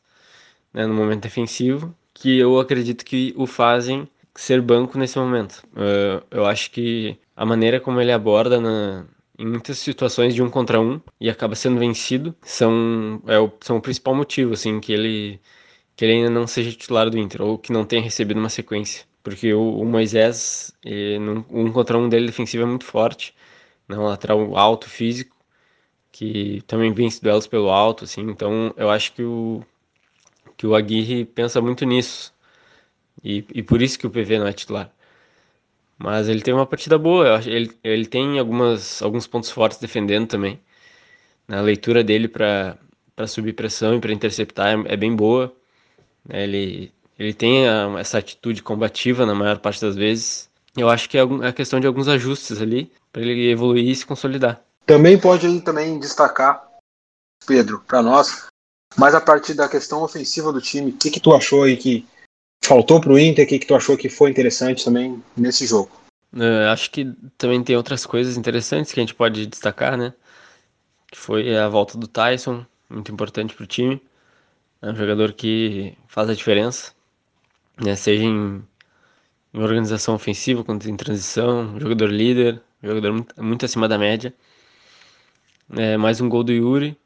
né, 0.74 0.86
no 0.86 0.94
momento 0.94 1.24
defensivo 1.24 1.94
que 2.14 2.38
eu 2.40 2.60
acredito 2.60 3.04
que 3.04 3.34
o 3.36 3.46
fazem 3.46 4.08
ser 4.36 4.62
banco 4.62 4.98
nesse 4.98 5.18
momento. 5.18 5.64
Uh, 5.74 6.24
eu 6.32 6.46
acho 6.46 6.72
que 6.72 7.18
a 7.36 7.46
maneira 7.46 7.80
como 7.80 8.00
ele 8.00 8.12
aborda 8.12 8.60
na, 8.60 9.06
em 9.38 9.46
muitas 9.48 9.80
situações 9.80 10.36
de 10.36 10.42
um 10.44 10.50
contra 10.50 10.80
um 10.80 11.02
e 11.20 11.30
acaba 11.30 11.56
sendo 11.56 11.80
vencido 11.80 12.36
são, 12.42 13.22
é 13.28 13.40
o, 13.40 13.52
são 13.62 13.78
o 13.78 13.82
principal 13.82 14.16
motivo 14.16 14.54
assim 14.54 14.80
que 14.80 14.94
ele 14.94 15.42
que 15.96 16.06
ele 16.06 16.14
ainda 16.14 16.30
não 16.30 16.48
seja 16.48 16.72
titular 16.72 17.10
do 17.10 17.18
Inter 17.18 17.42
ou 17.42 17.58
que 17.58 17.72
não 17.72 17.86
tenha 17.86 18.02
recebido 18.02 18.40
uma 18.40 18.50
sequência 18.50 19.06
porque 19.24 19.54
o, 19.54 19.80
o 19.80 19.86
Moisés, 19.86 20.74
ele, 20.84 21.20
um 21.50 21.72
contra 21.72 21.98
um 21.98 22.10
dele 22.10 22.28
defensivo 22.28 22.64
é 22.64 22.66
muito 22.68 22.86
forte, 22.86 23.34
né? 23.88 23.98
um 23.98 24.04
lateral 24.06 24.58
alto, 24.58 24.90
físico, 24.90 25.36
que 26.12 26.62
também 26.68 26.94
vence 26.94 27.22
duelos 27.22 27.48
pelo 27.48 27.70
alto, 27.70 28.04
assim, 28.06 28.22
então 28.30 28.74
eu 28.78 28.90
acho 28.90 29.14
que 29.14 29.24
o, 29.24 29.64
que 30.58 30.68
o 30.68 30.76
Aguirre 30.76 31.26
pensa 31.26 31.62
muito 31.62 31.86
nisso, 31.86 32.34
e, 33.24 33.46
e 33.54 33.64
por 33.64 33.82
isso 33.82 33.98
que 34.00 34.08
o 34.08 34.12
PV 34.12 34.40
não 34.40 34.48
é 34.48 34.54
titular. 34.54 34.94
Mas 35.98 36.28
ele 36.28 36.42
tem 36.42 36.54
uma 36.54 36.66
partida 36.66 36.98
boa, 36.98 37.40
ele, 37.46 37.72
ele 37.84 38.06
tem 38.06 38.40
algumas, 38.40 39.02
alguns 39.02 39.28
pontos 39.28 39.50
fortes 39.50 39.78
defendendo 39.78 40.28
também. 40.28 40.60
A 41.48 41.62
leitura 41.62 42.04
dele 42.04 42.28
para 42.28 42.78
subir 43.28 43.54
pressão 43.54 43.96
e 43.96 44.00
para 44.00 44.14
interceptar 44.14 44.68
é, 44.68 44.94
é, 44.94 44.98
bem 44.98 45.16
boa. 45.16 45.54
Ele, 46.30 46.92
ele 47.18 47.34
tem 47.34 47.68
a, 47.68 48.00
essa 48.00 48.18
atitude 48.18 48.64
combativa 48.64 49.26
na 49.26 49.36
maior 49.36 49.60
parte 49.60 49.82
das 49.82 49.96
vezes. 49.96 50.50
Eu 50.76 50.90
acho 50.90 51.10
que 51.10 51.18
é 51.18 51.22
a 51.22 51.48
é 51.48 51.52
questão 51.52 51.80
de 51.80 51.88
alguns 51.88 52.08
ajustes 52.08 52.62
ali 52.62 52.92
para 53.12 53.22
ele 53.22 53.50
evoluir 53.52 53.88
e 53.88 53.96
se 53.96 54.06
consolidar. 54.06 54.62
Também 54.86 55.18
pode 55.18 55.62
também 55.62 56.00
destacar, 56.00 56.68
Pedro, 57.46 57.84
para 57.88 58.02
nós, 58.02 58.48
mas 58.98 59.16
a 59.16 59.22
partir 59.22 59.54
da 59.54 59.70
questão 59.70 60.02
ofensiva 60.04 60.52
do 60.52 60.62
time, 60.62 60.92
o 60.92 60.98
que, 60.98 61.12
que 61.12 61.20
tu 61.20 61.34
achou 61.34 61.64
aí 61.64 61.78
que 61.78 62.06
faltou 62.64 63.00
para 63.00 63.12
o 63.12 63.20
Inter? 63.20 63.46
O 63.46 63.48
que, 63.48 63.60
que 63.60 63.66
tu 63.66 63.76
achou 63.76 63.98
que 63.98 64.10
foi 64.10 64.30
interessante 64.30 64.84
também 64.84 65.22
nesse 65.36 65.66
jogo? 65.66 65.92
Uh, 66.34 66.72
acho 66.72 66.90
que 66.90 67.14
também 67.38 67.64
tem 67.64 67.76
outras 67.76 68.06
coisas 68.06 68.38
interessantes 68.38 68.92
que 68.92 69.00
a 69.00 69.04
gente 69.04 69.14
pode 69.14 69.46
destacar, 69.46 69.98
né? 69.98 70.14
Que 71.12 71.18
foi 71.18 71.56
a 71.56 71.70
volta 71.70 71.98
do 71.98 72.08
Tyson, 72.08 72.66
muito 72.90 73.12
importante 73.12 73.54
para 73.54 73.64
o 73.64 73.68
time. 73.68 74.02
É 74.82 74.90
um 74.90 74.96
jogador 74.96 75.34
que 75.34 75.96
faz 76.08 76.30
a 76.30 76.34
diferença, 76.34 76.92
né? 77.80 77.96
Seja 77.96 78.24
em, 78.24 78.64
em 79.54 79.62
organização 79.62 80.16
ofensiva, 80.16 80.64
quanto 80.64 80.90
em 80.90 80.98
transição, 80.98 81.80
jogador 81.80 82.10
líder, 82.10 82.62
jogador 82.82 83.14
muito, 83.14 83.44
muito 83.44 83.66
acima 83.66 83.88
da 83.88 83.98
média. 83.98 84.34
É, 85.76 85.98
mais 85.98 86.20
um 86.20 86.28
gol 86.30 86.44
do 86.44 86.52
Yuri, 86.52 86.98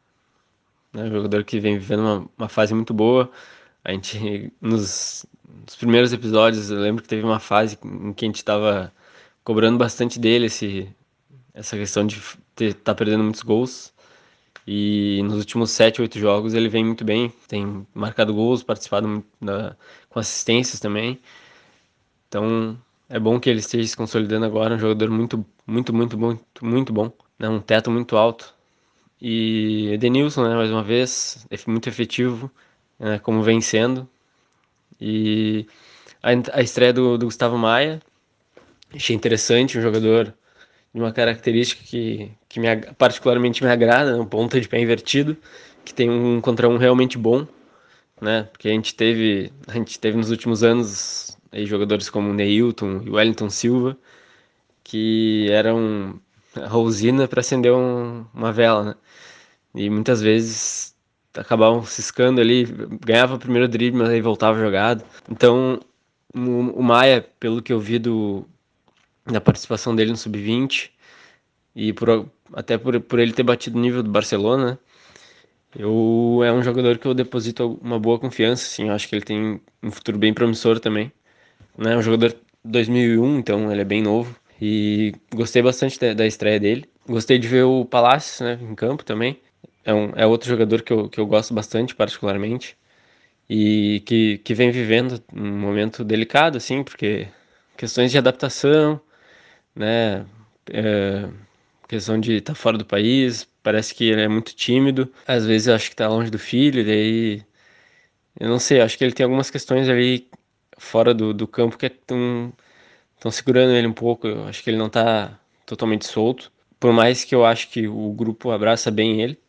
né? 0.93 1.09
jogador 1.09 1.43
que 1.43 1.59
vem 1.59 1.77
vivendo 1.77 1.99
uma, 1.99 2.29
uma 2.37 2.49
fase 2.49 2.73
muito 2.73 2.93
boa. 2.93 3.29
A 3.83 3.91
gente, 3.91 4.51
nos, 4.59 5.25
nos 5.47 5.75
primeiros 5.75 6.11
episódios, 6.11 6.69
eu 6.69 6.79
lembro 6.79 7.01
que 7.01 7.09
teve 7.09 7.23
uma 7.23 7.39
fase 7.39 7.77
em 7.83 8.13
que 8.13 8.25
a 8.25 8.27
gente 8.27 8.37
estava 8.37 8.91
cobrando 9.43 9.77
bastante 9.77 10.19
dele 10.19 10.47
esse, 10.47 10.89
essa 11.53 11.77
questão 11.77 12.05
de 12.05 12.17
estar 12.59 12.79
tá 12.83 12.95
perdendo 12.95 13.23
muitos 13.23 13.41
gols. 13.41 13.93
E 14.67 15.21
nos 15.23 15.37
últimos 15.37 15.71
7, 15.71 16.01
8 16.01 16.19
jogos 16.19 16.53
ele 16.53 16.67
vem 16.67 16.83
muito 16.83 17.05
bem, 17.05 17.31
tem 17.47 17.87
marcado 17.93 18.33
gols, 18.33 18.63
participado 18.63 19.23
da, 19.41 19.77
com 20.09 20.19
assistências 20.19 20.79
também. 20.79 21.19
Então 22.27 22.77
é 23.09 23.19
bom 23.19 23.39
que 23.39 23.49
ele 23.49 23.59
esteja 23.59 23.87
se 23.87 23.95
consolidando 23.95 24.45
agora, 24.45 24.75
um 24.75 24.79
jogador 24.79 25.09
muito, 25.09 25.45
muito, 25.65 25.93
muito, 25.93 26.17
muito, 26.17 26.65
muito 26.65 26.93
bom, 26.93 27.11
né? 27.39 27.47
um 27.47 27.61
teto 27.61 27.89
muito 27.89 28.17
alto. 28.17 28.53
E 29.21 29.89
Edenilson, 29.93 30.43
né, 30.47 30.55
mais 30.55 30.69
uma 30.69 30.83
vez, 30.83 31.47
muito 31.65 31.89
efetivo, 31.89 32.51
né, 32.99 33.17
como 33.19 33.41
vem 33.41 33.61
sendo. 33.61 34.07
E 34.99 35.67
a, 36.21 36.29
a 36.59 36.61
estreia 36.61 36.93
do, 36.93 37.17
do 37.17 37.25
Gustavo 37.25 37.57
Maia, 37.57 38.01
achei 38.93 39.15
interessante, 39.15 39.77
um 39.77 39.81
jogador 39.81 40.33
de 40.93 41.01
uma 41.01 41.11
característica 41.11 41.83
que, 41.83 42.31
que 42.49 42.59
me, 42.59 42.67
particularmente 42.97 43.63
me 43.63 43.69
agrada, 43.69 44.19
um 44.19 44.25
ponta 44.25 44.59
de 44.59 44.67
pé 44.67 44.79
invertido, 44.79 45.37
que 45.85 45.93
tem 45.93 46.09
um 46.09 46.41
contra 46.41 46.67
um 46.67 46.77
realmente 46.77 47.17
bom, 47.17 47.47
né? 48.21 48.43
Porque 48.51 48.67
a 48.67 48.71
gente 48.71 48.95
teve, 48.95 49.51
a 49.67 49.73
gente 49.73 49.99
teve 49.99 50.17
nos 50.17 50.31
últimos 50.31 50.63
anos 50.63 51.37
aí, 51.51 51.65
jogadores 51.65 52.09
como 52.09 52.33
Neilton 52.33 53.01
e 53.05 53.09
Wellington 53.09 53.49
Silva, 53.49 53.97
que 54.83 55.47
eram 55.51 56.19
a 56.55 56.77
usina 56.77 57.27
para 57.27 57.41
acender 57.41 57.71
um, 57.73 58.25
uma 58.33 58.51
vela, 58.51 58.83
né? 58.83 58.95
E 59.75 59.89
muitas 59.89 60.21
vezes 60.21 60.95
acabavam 61.37 61.85
ciscando 61.85 62.41
ali, 62.41 62.65
ganhava 63.05 63.35
o 63.35 63.39
primeiro 63.39 63.67
drible, 63.67 63.99
mas 63.99 64.09
aí 64.09 64.21
voltava 64.21 64.59
jogado. 64.59 65.03
Então, 65.29 65.79
o, 66.35 66.81
Maia, 66.81 67.25
pelo 67.39 67.61
que 67.61 67.71
eu 67.71 67.79
vi 67.79 67.99
do, 67.99 68.45
da 69.25 69.41
participação 69.41 69.95
dele 69.95 70.11
no 70.11 70.17
Sub-20, 70.17 70.89
e 71.75 71.93
por, 71.93 72.29
até 72.53 72.77
por, 72.77 72.99
por 73.01 73.19
ele 73.19 73.33
ter 73.33 73.43
batido 73.43 73.77
o 73.77 73.81
nível 73.81 74.01
do 74.01 74.09
Barcelona, 74.09 74.79
eu, 75.77 76.41
é 76.43 76.51
um 76.51 76.63
jogador 76.63 76.97
que 76.97 77.05
eu 77.05 77.13
deposito 77.13 77.79
uma 77.81 77.99
boa 77.99 78.17
confiança, 78.17 78.65
assim, 78.65 78.87
eu 78.87 78.93
acho 78.93 79.07
que 79.07 79.15
ele 79.15 79.25
tem 79.25 79.61
um 79.83 79.91
futuro 79.91 80.17
bem 80.17 80.33
promissor 80.33 80.79
também. 80.79 81.11
Né? 81.77 81.93
É 81.93 81.97
um 81.97 82.01
jogador 82.01 82.35
2001, 82.63 83.39
então 83.39 83.71
ele 83.71 83.81
é 83.81 83.85
bem 83.85 84.01
novo. 84.01 84.35
E 84.59 85.13
gostei 85.33 85.61
bastante 85.61 85.99
da, 85.99 86.13
da 86.13 86.25
estreia 86.25 86.59
dele. 86.59 86.85
Gostei 87.07 87.37
de 87.37 87.47
ver 87.47 87.63
o 87.63 87.85
Palácio 87.85 88.43
né, 88.43 88.57
em 88.59 88.73
campo 88.73 89.05
também. 89.05 89.39
É, 89.87 89.93
um, 89.93 90.11
é 90.15 90.25
outro 90.27 90.49
jogador 90.49 90.81
que 90.83 90.91
eu, 90.93 91.09
que 91.09 91.19
eu 91.19 91.25
gosto 91.25 91.53
bastante, 91.53 91.95
particularmente. 91.95 92.77
E 93.49 94.03
que, 94.05 94.39
que 94.39 94.53
vem 94.55 94.71
vivendo 94.71 95.23
um 95.33 95.59
momento 95.59 96.03
delicado, 96.03 96.57
assim, 96.57 96.83
porque 96.83 97.27
questões 97.77 98.11
de 98.11 98.17
adaptação, 98.17 99.01
né? 99.75 100.25
É, 100.71 101.29
questão 101.87 102.19
de 102.19 102.35
estar 102.37 102.53
tá 102.53 102.59
fora 102.59 102.77
do 102.77 102.85
país, 102.85 103.47
parece 103.63 103.95
que 103.95 104.05
ele 104.05 104.21
é 104.21 104.27
muito 104.27 104.55
tímido. 104.55 105.11
Às 105.27 105.45
vezes 105.45 105.67
eu 105.67 105.75
acho 105.75 105.87
que 105.89 105.93
está 105.95 106.07
longe 106.09 106.31
do 106.31 106.39
filho, 106.39 106.81
e 106.81 106.85
daí. 106.85 107.45
Eu 108.39 108.49
não 108.49 108.59
sei, 108.59 108.81
acho 108.81 108.97
que 108.97 109.03
ele 109.03 109.13
tem 109.13 109.23
algumas 109.25 109.49
questões 109.51 109.89
ali 109.89 110.29
fora 110.77 111.13
do, 111.13 111.33
do 111.33 111.47
campo 111.47 111.77
que 111.77 111.87
estão 111.87 112.53
estão 113.15 113.31
segurando 113.31 113.73
ele 113.73 113.87
um 113.87 113.93
pouco. 113.93 114.27
Eu 114.27 114.45
acho 114.47 114.63
que 114.63 114.69
ele 114.69 114.77
não 114.77 114.87
está 114.87 115.39
totalmente 115.65 116.07
solto. 116.07 116.51
Por 116.79 116.93
mais 116.93 117.23
que 117.25 117.35
eu 117.35 117.45
acho 117.45 117.69
que 117.69 117.87
o 117.87 118.11
grupo 118.13 118.51
abraça 118.51 118.91
bem 118.91 119.21
ele. 119.21 119.39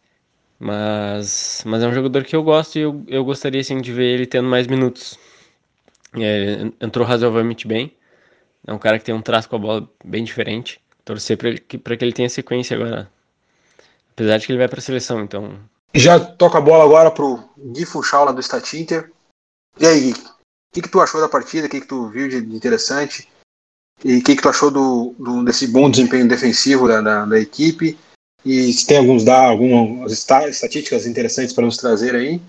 Mas, 0.59 1.63
mas 1.65 1.83
é 1.83 1.87
um 1.87 1.95
jogador 1.95 2.25
que 2.25 2.35
eu 2.35 2.43
gosto 2.43 2.77
e 2.77 2.83
eu, 2.83 3.05
eu 3.07 3.25
gostaria 3.25 3.63
sim 3.63 3.81
de 3.81 3.93
ver 3.93 4.15
ele 4.15 4.27
tendo 4.27 4.49
mais 4.49 4.67
minutos. 4.67 5.19
É, 6.15 6.71
entrou 6.81 7.07
razoavelmente 7.07 7.67
bem. 7.67 7.95
É 8.67 8.73
um 8.73 8.79
cara 8.79 8.99
que 8.99 9.05
tem 9.05 9.15
um 9.15 9.23
traço 9.23 9.49
com 9.49 9.57
a 9.57 9.61
bola 9.61 9.91
bem 10.05 10.25
diferente. 10.25 10.81
Torcer 11.05 11.39
para 11.39 11.55
que, 11.55 11.79
que 11.79 12.05
ele 12.05 12.13
tenha 12.13 12.29
sequência 12.29 12.77
agora. 12.77 13.11
Apesar 14.11 14.39
de 14.39 14.47
que 14.47 14.53
ele 14.53 14.59
vai 14.59 14.69
para 14.69 14.81
a 14.81 14.83
seleção, 14.83 15.21
então. 15.21 15.59
Já 15.95 16.19
toca 16.19 16.59
a 16.59 16.61
bola 16.61 16.85
agora 16.85 17.11
pro 17.11 17.43
Gui 17.57 17.87
Funchal 17.87 18.33
do 18.33 18.43
Statinter. 18.43 19.13
E 19.79 19.87
aí, 19.87 20.01
Gui? 20.01 20.13
O 20.13 20.75
que, 20.75 20.83
que 20.83 20.89
tu 20.89 21.01
achou 21.01 21.21
da 21.21 21.29
partida? 21.29 21.67
O 21.67 21.71
que, 21.71 21.81
que 21.81 21.87
tu 21.87 22.09
viu 22.09 22.29
de 22.29 22.37
interessante? 22.37 23.29
E 24.05 24.19
o 24.19 24.23
que, 24.23 24.37
que 24.37 24.43
tu 24.43 24.49
achou 24.49 24.71
do, 24.71 25.15
do, 25.19 25.45
desse 25.45 25.67
bom 25.67 25.91
desempenho 25.91 26.29
defensivo 26.29 26.87
da, 26.87 27.01
da, 27.01 27.25
da 27.25 27.41
equipe? 27.41 27.99
E 28.45 28.73
se 28.73 28.87
tem 28.87 28.99
alguns 28.99 29.25
dar 29.25 29.49
algumas 29.49 30.13
estatísticas 30.13 31.07
interessantes 31.07 31.53
para 31.53 31.65
nos 31.65 31.77
trazer 31.77 32.15
aí. 32.15 32.41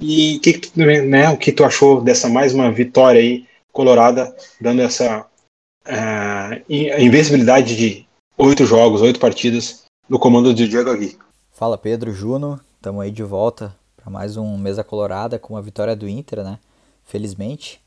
E 0.00 0.38
que, 0.40 0.60
né, 0.76 1.28
o 1.30 1.36
que 1.36 1.52
tu 1.52 1.64
achou 1.64 2.00
dessa 2.00 2.28
mais 2.28 2.52
uma 2.52 2.70
vitória 2.70 3.20
aí 3.20 3.46
colorada, 3.72 4.34
dando 4.60 4.82
essa 4.82 5.26
uh, 5.86 6.64
invencibilidade 6.68 7.76
de 7.76 8.06
oito 8.38 8.64
jogos, 8.64 9.02
oito 9.02 9.20
partidas 9.20 9.84
no 10.08 10.18
comando 10.18 10.54
de 10.54 10.68
Diego 10.68 10.90
Agui. 10.90 11.18
Fala 11.52 11.78
Pedro, 11.78 12.12
Juno, 12.12 12.60
estamos 12.76 13.02
aí 13.02 13.10
de 13.10 13.22
volta 13.22 13.74
para 13.96 14.10
mais 14.10 14.36
um 14.36 14.58
mesa 14.58 14.84
colorada 14.84 15.38
com 15.38 15.56
a 15.56 15.60
vitória 15.60 15.96
do 15.96 16.08
Inter, 16.08 16.44
né? 16.44 16.58
Felizmente. 17.04 17.80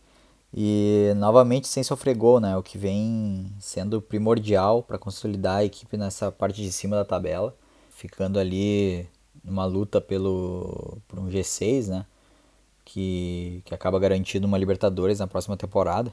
E 0.59 1.13
novamente 1.17 1.67
sem 1.67 1.83
sofrer 1.83 2.15
gol, 2.15 2.39
né? 2.39 2.57
O 2.57 2.63
que 2.63 2.79
vem 2.79 3.53
sendo 3.59 4.01
primordial 4.01 4.81
para 4.81 4.97
consolidar 4.97 5.57
a 5.57 5.63
equipe 5.63 5.95
nessa 5.97 6.31
parte 6.31 6.63
de 6.63 6.71
cima 6.71 6.95
da 6.95 7.05
tabela, 7.05 7.55
ficando 7.91 8.39
ali 8.39 9.07
numa 9.43 9.65
luta 9.65 10.01
pelo 10.01 10.97
por 11.07 11.19
um 11.19 11.27
G6, 11.29 11.89
né? 11.89 12.07
Que, 12.83 13.61
que 13.65 13.75
acaba 13.75 13.99
garantindo 13.99 14.47
uma 14.47 14.57
Libertadores 14.57 15.19
na 15.19 15.27
próxima 15.27 15.55
temporada. 15.55 16.11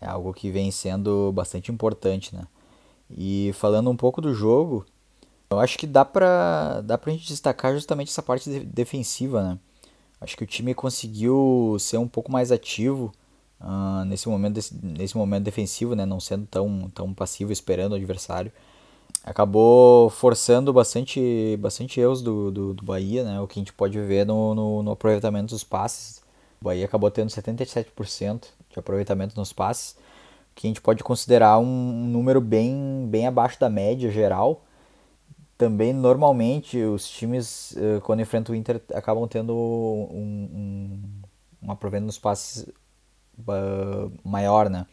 É 0.00 0.06
algo 0.06 0.32
que 0.32 0.48
vem 0.48 0.70
sendo 0.70 1.32
bastante 1.32 1.72
importante, 1.72 2.36
né? 2.36 2.46
E 3.10 3.50
falando 3.54 3.90
um 3.90 3.96
pouco 3.96 4.20
do 4.20 4.32
jogo, 4.32 4.86
eu 5.50 5.58
acho 5.58 5.76
que 5.76 5.88
dá 5.88 6.04
pra, 6.04 6.82
dá 6.82 6.96
pra 6.96 7.10
gente 7.10 7.26
destacar 7.26 7.74
justamente 7.74 8.12
essa 8.12 8.22
parte 8.22 8.48
de, 8.48 8.60
defensiva, 8.60 9.42
né? 9.42 9.58
Acho 10.20 10.36
que 10.36 10.44
o 10.44 10.46
time 10.46 10.72
conseguiu 10.72 11.76
ser 11.80 11.98
um 11.98 12.06
pouco 12.06 12.30
mais 12.30 12.52
ativo 12.52 13.12
uh, 13.60 14.04
nesse, 14.04 14.28
momento, 14.28 14.60
nesse 14.82 15.16
momento 15.16 15.44
defensivo, 15.44 15.94
né, 15.94 16.06
não 16.06 16.20
sendo 16.20 16.46
tão, 16.46 16.90
tão 16.94 17.14
passivo 17.14 17.52
esperando 17.52 17.92
o 17.92 17.96
adversário. 17.96 18.52
Acabou 19.24 20.08
forçando 20.10 20.72
bastante, 20.72 21.56
bastante 21.58 22.00
erros 22.00 22.22
do, 22.22 22.50
do, 22.50 22.74
do 22.74 22.84
Bahia, 22.84 23.24
né, 23.24 23.40
o 23.40 23.46
que 23.46 23.58
a 23.58 23.60
gente 23.60 23.72
pode 23.72 24.00
ver 24.00 24.24
no, 24.24 24.54
no, 24.54 24.82
no 24.82 24.90
aproveitamento 24.92 25.54
dos 25.54 25.64
passes. 25.64 26.22
O 26.60 26.64
Bahia 26.64 26.84
acabou 26.84 27.10
tendo 27.10 27.28
77% 27.28 28.44
de 28.70 28.78
aproveitamento 28.78 29.36
nos 29.36 29.52
passes, 29.52 29.96
que 30.54 30.66
a 30.66 30.70
gente 30.70 30.80
pode 30.80 31.02
considerar 31.02 31.58
um 31.58 32.06
número 32.06 32.40
bem, 32.40 33.06
bem 33.10 33.26
abaixo 33.26 33.60
da 33.60 33.68
média 33.68 34.10
geral. 34.10 34.64
Também, 35.58 35.92
normalmente, 35.92 36.78
os 36.82 37.08
times, 37.08 37.74
eh, 37.76 38.00
quando 38.02 38.20
enfrentam 38.20 38.54
o 38.54 38.56
Inter, 38.56 38.80
acabam 38.94 39.26
tendo 39.26 39.54
um, 39.54 40.48
um, 40.52 41.00
um 41.62 41.70
aproveitamento 41.72 42.06
nos 42.06 42.18
passes 42.18 42.66
maior, 44.24 44.70
né? 44.70 44.86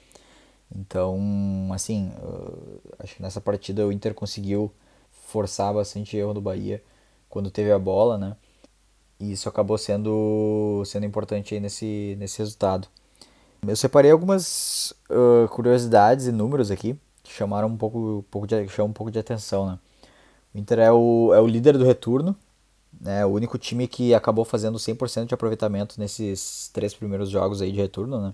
Então, 0.76 1.70
assim, 1.74 2.12
uh, 2.22 2.82
acho 3.00 3.16
que 3.16 3.22
nessa 3.22 3.40
partida 3.40 3.86
o 3.86 3.92
Inter 3.92 4.14
conseguiu 4.14 4.72
forçar 5.12 5.74
bastante 5.74 6.18
erro 6.18 6.34
do 6.34 6.42
Bahia 6.42 6.84
quando 7.30 7.52
teve 7.52 7.72
a 7.72 7.80
bola, 7.80 8.18
né? 8.18 8.36
E 9.20 9.32
isso 9.32 9.48
acabou 9.48 9.78
sendo, 9.78 10.84
sendo 10.86 11.06
importante 11.06 11.54
aí 11.54 11.60
nesse, 11.60 12.16
nesse 12.20 12.40
resultado. 12.40 12.88
Eu 13.66 13.76
separei 13.76 14.12
algumas 14.12 14.94
uh, 15.10 15.48
curiosidades 15.50 16.28
e 16.28 16.32
números 16.32 16.70
aqui 16.70 16.98
que 17.24 17.32
chamaram 17.32 17.70
um 17.70 17.78
pouco, 17.78 17.98
um 18.20 18.22
pouco 18.24 18.46
de, 18.46 18.68
chamam 18.68 18.90
um 18.90 18.94
pouco 18.94 19.10
de 19.12 19.18
atenção, 19.18 19.66
né? 19.66 19.80
O 20.54 20.58
Inter 20.58 20.80
é 20.80 20.92
o, 20.92 21.34
é 21.34 21.40
o 21.40 21.48
líder 21.48 21.78
do 21.78 21.86
retorno, 21.86 22.36
né? 23.02 23.26
O 23.26 23.30
único 23.30 23.58
time 23.58 23.88
que 23.88 24.14
acabou 24.14 24.46
fazendo 24.46 24.78
100% 24.78 25.26
de 25.26 25.34
aproveitamento 25.34 26.00
nesses 26.00 26.70
três 26.74 26.94
primeiros 26.94 27.30
jogos 27.30 27.62
aí 27.62 27.72
de 27.72 27.80
retorno, 27.80 28.22
né? 28.22 28.34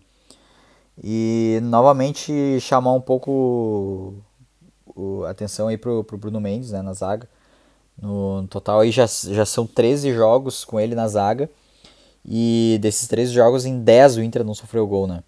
E 1.01 1.59
novamente 1.63 2.59
chamar 2.59 2.93
um 2.93 3.01
pouco 3.01 4.15
o, 4.95 5.23
atenção 5.25 5.67
aí 5.67 5.77
pro, 5.77 6.03
pro 6.03 6.17
Bruno 6.17 6.41
Mendes, 6.41 6.71
né, 6.71 6.81
na 6.81 6.93
zaga. 6.93 7.27
No, 8.01 8.41
no, 8.41 8.47
total 8.47 8.81
aí 8.81 8.91
já, 8.91 9.05
já 9.05 9.45
são 9.45 9.65
13 9.65 10.13
jogos 10.13 10.65
com 10.65 10.79
ele 10.79 10.95
na 10.95 11.07
zaga. 11.07 11.49
E 12.25 12.77
desses 12.81 13.07
13 13.07 13.33
jogos, 13.33 13.65
em 13.65 13.81
10 13.81 14.17
o 14.17 14.23
Inter 14.23 14.43
não 14.43 14.53
sofreu 14.53 14.85
gol, 14.85 15.07
né? 15.07 15.23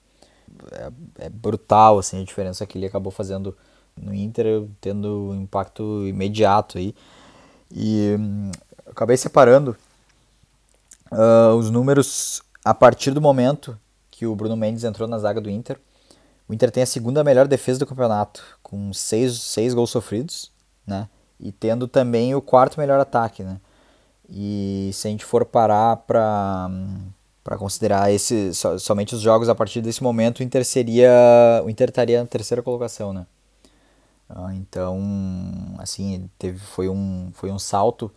É, 0.72 1.26
é 1.26 1.30
brutal 1.30 1.98
assim, 2.00 2.22
a 2.22 2.26
diferença 2.26 2.66
que 2.66 2.78
ele 2.78 2.86
acabou 2.86 3.12
fazendo 3.12 3.56
no 3.96 4.14
Inter, 4.14 4.66
tendo 4.80 5.32
um 5.32 5.42
impacto 5.42 6.06
imediato 6.08 6.78
aí. 6.78 6.94
E 7.74 8.18
acabei 8.92 9.18
separando 9.18 9.76
uh, 11.12 11.56
os 11.56 11.70
números 11.70 12.42
a 12.64 12.74
partir 12.74 13.12
do 13.12 13.22
momento 13.22 13.78
que 14.10 14.26
o 14.26 14.36
Bruno 14.36 14.56
Mendes 14.56 14.84
entrou 14.84 15.08
na 15.08 15.18
zaga 15.18 15.42
do 15.42 15.50
Inter. 15.50 15.80
O 16.48 16.54
Inter 16.54 16.70
tem 16.70 16.84
a 16.84 16.86
segunda 16.86 17.24
melhor 17.24 17.48
defesa 17.48 17.80
do 17.80 17.88
campeonato, 17.88 18.44
com 18.62 18.94
seis, 18.94 19.40
seis 19.40 19.74
gols 19.74 19.90
sofridos, 19.90 20.52
né? 20.86 21.08
E 21.40 21.52
tendo 21.52 21.88
também 21.88 22.36
o 22.36 22.42
quarto 22.42 22.80
melhor 22.80 23.00
ataque, 23.00 23.44
né? 23.44 23.60
E 24.30 24.92
se 24.94 25.08
a 25.08 25.12
gente 25.12 25.26
for 25.26 25.46
parar 25.46 25.98
para 25.98 26.70
para 27.44 27.58
considerar 27.58 28.14
esse, 28.14 28.52
somente 28.80 29.16
os 29.16 29.22
jogos 29.22 29.50
a 29.50 29.56
partir 29.56 29.82
desse 29.82 30.04
momento, 30.04 30.40
o 30.40 30.44
Inter 30.44 30.64
seria 30.64 31.10
o 31.66 31.70
Inter 31.70 31.90
estaria 31.90 32.22
na 32.22 32.28
terceira 32.28 32.62
colocação, 32.62 33.12
né? 33.12 33.26
Ah, 34.30 34.54
então, 34.54 35.00
assim, 35.80 36.30
teve 36.38 36.60
foi 36.60 36.88
um 36.88 37.32
foi 37.34 37.52
um 37.52 37.58
salto 37.58 38.12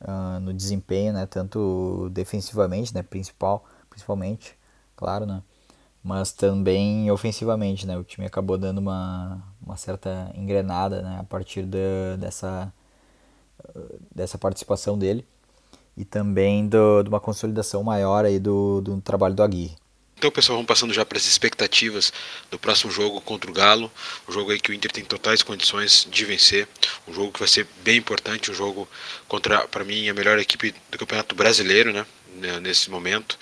uh, 0.00 0.40
no 0.40 0.52
desempenho, 0.52 1.12
né? 1.12 1.26
Tanto 1.26 2.08
defensivamente, 2.12 2.94
né? 2.94 3.02
Principal, 3.02 3.64
principalmente, 3.90 4.56
claro, 4.96 5.26
né? 5.26 5.42
Mas 6.02 6.32
também 6.32 7.10
ofensivamente, 7.10 7.86
né? 7.86 7.96
O 7.96 8.04
time 8.04 8.26
acabou 8.26 8.56
dando 8.56 8.78
uma, 8.78 9.42
uma 9.64 9.76
certa 9.76 10.30
engrenada, 10.34 11.02
né? 11.02 11.18
A 11.20 11.24
partir 11.24 11.62
da, 11.64 12.16
dessa, 12.18 12.72
dessa 14.14 14.38
participação 14.38 14.98
dele 14.98 15.26
e 15.96 16.04
também 16.04 16.68
do, 16.68 17.02
de 17.02 17.08
uma 17.08 17.20
consolidação 17.20 17.82
maior 17.82 18.24
aí 18.24 18.38
do, 18.38 18.80
do 18.80 19.00
trabalho 19.00 19.34
do 19.34 19.42
Aguirre. 19.42 19.76
Então, 20.18 20.30
pessoal, 20.30 20.56
vamos 20.56 20.66
passando 20.66 20.94
já 20.94 21.04
para 21.04 21.18
as 21.18 21.26
expectativas 21.26 22.10
do 22.50 22.58
próximo 22.58 22.90
jogo 22.90 23.20
contra 23.20 23.50
o 23.50 23.52
Galo. 23.52 23.92
Um 24.26 24.32
jogo 24.32 24.50
aí 24.50 24.58
que 24.58 24.70
o 24.70 24.74
Inter 24.74 24.90
tem 24.90 25.04
totais 25.04 25.42
condições 25.42 26.08
de 26.10 26.24
vencer. 26.24 26.66
Um 27.06 27.12
jogo 27.12 27.30
que 27.32 27.38
vai 27.38 27.48
ser 27.48 27.66
bem 27.84 27.98
importante. 27.98 28.50
Um 28.50 28.54
jogo 28.54 28.88
contra, 29.28 29.68
para 29.68 29.84
mim, 29.84 30.08
a 30.08 30.14
melhor 30.14 30.38
equipe 30.38 30.74
do 30.90 30.98
Campeonato 30.98 31.34
Brasileiro, 31.34 31.92
né? 31.92 32.06
Nesse 32.62 32.90
momento. 32.90 33.38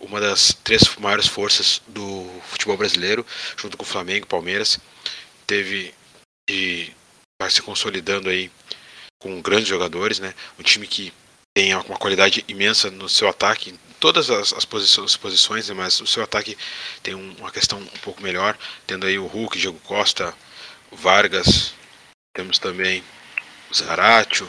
Uma 0.00 0.20
das 0.20 0.52
três 0.64 0.82
maiores 0.96 1.28
forças 1.28 1.80
do 1.86 2.28
futebol 2.48 2.76
brasileiro, 2.76 3.24
junto 3.56 3.76
com 3.76 3.84
o 3.84 3.86
Flamengo 3.86 4.26
e 4.26 4.28
Palmeiras. 4.28 4.80
Teve 5.46 5.94
e 6.50 6.92
vai 7.40 7.50
se 7.52 7.62
consolidando 7.62 8.28
aí 8.28 8.50
com 9.20 9.40
grandes 9.40 9.68
jogadores, 9.68 10.18
né? 10.18 10.34
Um 10.58 10.62
time 10.64 10.88
que 10.88 11.12
tem 11.54 11.72
uma 11.72 11.96
qualidade 11.96 12.44
imensa 12.48 12.90
no 12.90 13.08
seu 13.08 13.28
ataque, 13.28 13.74
todas 14.00 14.30
as, 14.30 14.52
as 14.52 14.64
posições, 14.64 15.16
posições 15.16 15.68
né, 15.68 15.74
mas 15.74 16.00
o 16.00 16.06
seu 16.06 16.22
ataque 16.22 16.56
tem 17.02 17.14
um, 17.14 17.34
uma 17.38 17.50
questão 17.50 17.78
um 17.78 17.98
pouco 18.02 18.22
melhor, 18.22 18.56
tendo 18.86 19.06
aí 19.06 19.18
o 19.18 19.26
Hulk, 19.26 19.58
Diego 19.58 19.78
Costa, 19.80 20.34
Vargas, 20.92 21.74
temos 22.34 22.58
também 22.58 23.02
o 23.70 23.74
Zaratio, 23.74 24.48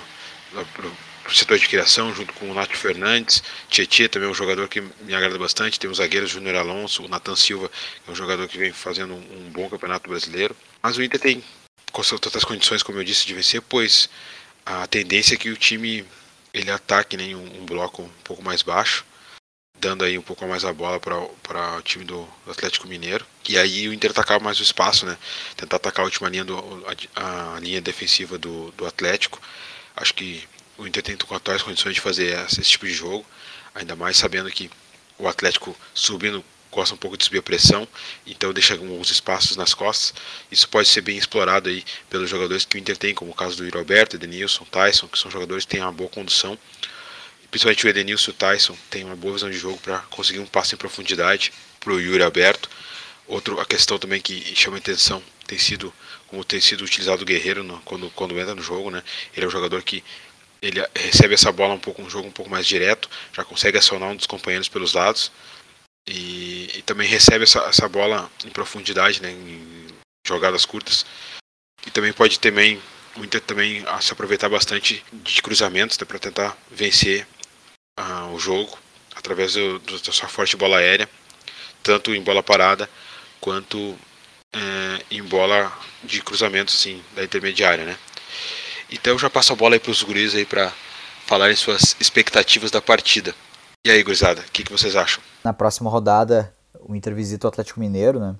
o 1.28 1.34
setor 1.34 1.58
de 1.58 1.68
criação, 1.68 2.14
junto 2.14 2.34
com 2.34 2.50
o 2.50 2.54
Nath 2.54 2.74
Fernandes, 2.74 3.44
Tietchan 3.70 4.08
também 4.08 4.28
é 4.28 4.32
um 4.32 4.36
jogador 4.36 4.68
que 4.68 4.82
me 4.82 5.14
agrada 5.14 5.38
bastante, 5.38 5.80
tem 5.80 5.90
o 5.90 5.96
zagueiro 5.96 6.28
Júnior 6.28 6.56
Alonso, 6.56 7.04
o 7.04 7.08
Nathan 7.08 7.36
Silva, 7.36 7.70
que 7.70 8.10
é 8.10 8.12
um 8.12 8.16
jogador 8.16 8.48
que 8.48 8.58
vem 8.58 8.72
fazendo 8.72 9.14
um, 9.14 9.18
um 9.18 9.50
bom 9.50 9.70
campeonato 9.70 10.10
brasileiro, 10.10 10.56
mas 10.82 10.98
o 10.98 11.04
Inter 11.04 11.20
tem 11.20 11.44
todas 11.92 12.36
as 12.36 12.44
condições, 12.44 12.84
como 12.84 13.00
eu 13.00 13.04
disse, 13.04 13.26
de 13.26 13.34
vencer, 13.34 13.62
pois 13.62 14.10
a 14.66 14.86
tendência 14.86 15.34
é 15.34 15.38
que 15.38 15.50
o 15.50 15.58
time 15.58 16.06
ele 16.54 16.70
ataque 16.70 17.18
nem 17.18 17.36
um, 17.36 17.62
um 17.62 17.66
bloco 17.66 18.04
um 18.04 18.10
pouco 18.24 18.44
mais 18.44 18.62
baixo, 18.62 19.06
dando 19.80 20.04
aí 20.04 20.18
um 20.18 20.22
pouco 20.22 20.48
mais 20.48 20.66
a 20.66 20.74
bola 20.74 21.00
para 21.00 21.78
o 21.78 21.82
time 21.82 22.04
do, 22.04 22.28
Atlético 22.48 22.88
Mineiro. 22.88 23.26
E 23.48 23.58
aí 23.58 23.88
o 23.88 23.94
Inter 23.94 24.12
atacar 24.12 24.40
mais 24.40 24.60
o 24.60 24.64
espaço, 24.64 25.06
né? 25.06 25.18
Tentar 25.56 25.78
atacar 25.78 26.04
a 26.04 26.06
última 26.06 26.30
linha, 26.30 26.44
do, 26.44 26.58
a, 27.16 27.56
a 27.56 27.60
linha 27.60 27.82
defensiva 27.82 28.38
do, 28.38 28.72
do 28.72 28.86
Atlético. 28.86 29.40
Acho 29.96 30.14
que 30.14 30.44
o 30.78 30.88
Inter 30.88 31.04
tem 31.04 31.16
totais 31.16 31.62
condições 31.62 31.94
de 31.94 32.02
fazer 32.02 32.38
esse, 32.46 32.62
esse 32.62 32.72
tipo 32.72 32.86
de 32.86 32.94
jogo, 32.94 33.26
ainda 33.74 33.96
mais 33.96 34.18
sabendo 34.18 34.50
que 34.52 34.70
o 35.18 35.28
Atlético 35.28 35.76
subindo 35.94 36.44
gosta 36.72 36.94
um 36.94 36.98
pouco 36.98 37.18
de 37.18 37.24
subir 37.24 37.40
a 37.40 37.42
pressão, 37.42 37.88
então 38.26 38.54
deixa 38.54 38.74
alguns 38.74 39.10
espaços 39.10 39.58
nas 39.58 39.74
costas. 39.74 40.14
Isso 40.52 40.68
pode 40.70 40.88
ser 40.88 41.02
bem 41.02 41.18
explorado 41.18 41.70
aí 41.70 41.84
pelos 42.10 42.30
jogadores 42.30 42.66
que 42.66 42.76
o 42.76 42.80
Inter 42.80 42.98
tem, 42.98 43.16
como 43.16 43.32
o 43.32 43.34
caso 43.34 43.58
do 43.58 43.66
Yuri 43.66 43.78
Alberto, 43.78 44.16
Edenilson, 44.16 44.66
Tyson, 44.66 45.08
que 45.08 45.18
são 45.18 45.32
jogadores 45.32 45.66
que 45.66 45.72
têm 45.72 45.82
uma 45.82 45.92
boa 45.92 46.10
condução 46.10 46.58
principalmente 47.58 47.86
o 47.88 47.90
Edenilson 47.90 48.32
Tyson 48.34 48.78
tem 48.88 49.04
uma 49.04 49.16
boa 49.16 49.34
visão 49.34 49.50
de 49.50 49.58
jogo 49.58 49.80
para 49.80 50.00
conseguir 50.12 50.40
um 50.40 50.46
passe 50.46 50.76
em 50.76 50.78
profundidade 50.78 51.52
para 51.80 51.92
o 51.92 52.00
Yuri 52.00 52.22
Aberto. 52.22 52.70
Outro, 53.28 53.60
a 53.60 53.66
questão 53.66 53.98
também 53.98 54.22
que 54.22 54.56
chama 54.56 54.78
atenção 54.78 55.24
tem 55.48 55.58
sido 55.58 55.92
como 56.28 56.44
tem 56.44 56.62
sido 56.62 56.84
utilizado 56.84 57.24
o 57.24 57.26
Guerreiro 57.26 57.64
no, 57.64 57.80
quando, 57.82 58.12
quando 58.12 58.38
entra 58.40 58.54
no 58.54 58.62
jogo, 58.62 58.92
né? 58.92 59.02
Ele 59.36 59.46
é 59.46 59.48
um 59.48 59.52
jogador 59.52 59.82
que 59.82 60.04
ele 60.62 60.86
recebe 60.96 61.34
essa 61.34 61.52
bola 61.52 61.74
um 61.74 61.80
pouco 61.80 62.02
um 62.02 62.10
jogo 62.10 62.28
um 62.28 62.32
pouco 62.32 62.52
mais 62.52 62.68
direto, 62.68 63.10
já 63.34 63.44
consegue 63.44 63.78
acionar 63.78 64.10
um 64.10 64.16
dos 64.16 64.28
companheiros 64.28 64.70
pelos 64.70 64.94
lados 64.94 65.32
e, 66.08 66.70
e 66.76 66.82
também 66.84 67.08
recebe 67.08 67.44
essa, 67.44 67.60
essa 67.62 67.88
bola 67.90 68.30
em 68.46 68.50
profundidade, 68.50 69.22
né? 69.22 69.32
Em 69.32 69.88
jogadas 70.28 70.64
curtas 70.64 71.06
e 71.86 71.90
também 71.90 72.14
pode 72.14 72.40
também 72.40 72.80
muita 73.16 73.42
também 73.42 73.84
se 74.00 74.14
aproveitar 74.14 74.48
bastante 74.48 75.04
de 75.12 75.42
cruzamentos 75.42 75.98
né, 75.98 76.06
para 76.06 76.20
tentar 76.20 76.56
vencer 76.70 77.26
uh, 77.98 78.34
o 78.34 78.40
jogo 78.40 78.78
através 79.16 79.54
do, 79.54 79.80
do, 79.80 80.00
da 80.00 80.12
sua 80.12 80.28
forte 80.28 80.56
bola 80.56 80.78
aérea, 80.78 81.10
tanto 81.84 82.14
em 82.14 82.22
bola 82.22 82.44
parada 82.44 82.90
quanto 83.42 83.96
é, 84.54 85.04
em 85.12 85.24
bola 85.24 85.72
de 86.04 86.22
cruzamento 86.22 86.72
assim, 86.74 87.02
da 87.16 87.24
intermediária. 87.24 87.86
Né? 87.86 87.98
Então 88.92 89.18
já 89.18 89.30
passo 89.30 89.54
a 89.54 89.56
bola 89.56 89.76
aí 89.76 89.80
para 89.80 89.92
os 89.92 90.04
guris 90.04 90.36
aí 90.36 90.46
para 90.46 90.72
falarem 91.26 91.56
suas 91.56 91.96
expectativas 92.00 92.72
da 92.72 92.82
partida. 92.82 93.36
E 93.86 93.92
aí, 93.92 94.02
gurizada, 94.04 94.42
o 94.42 94.52
que, 94.52 94.64
que 94.64 94.72
vocês 94.72 94.96
acham? 94.96 95.24
Na 95.44 95.54
próxima 95.54 95.90
rodada, 95.90 96.54
o 96.80 96.96
Inter 96.96 97.14
visita 97.14 97.48
o 97.48 97.50
Atlético 97.50 97.80
Mineiro, 97.80 98.20
né? 98.20 98.36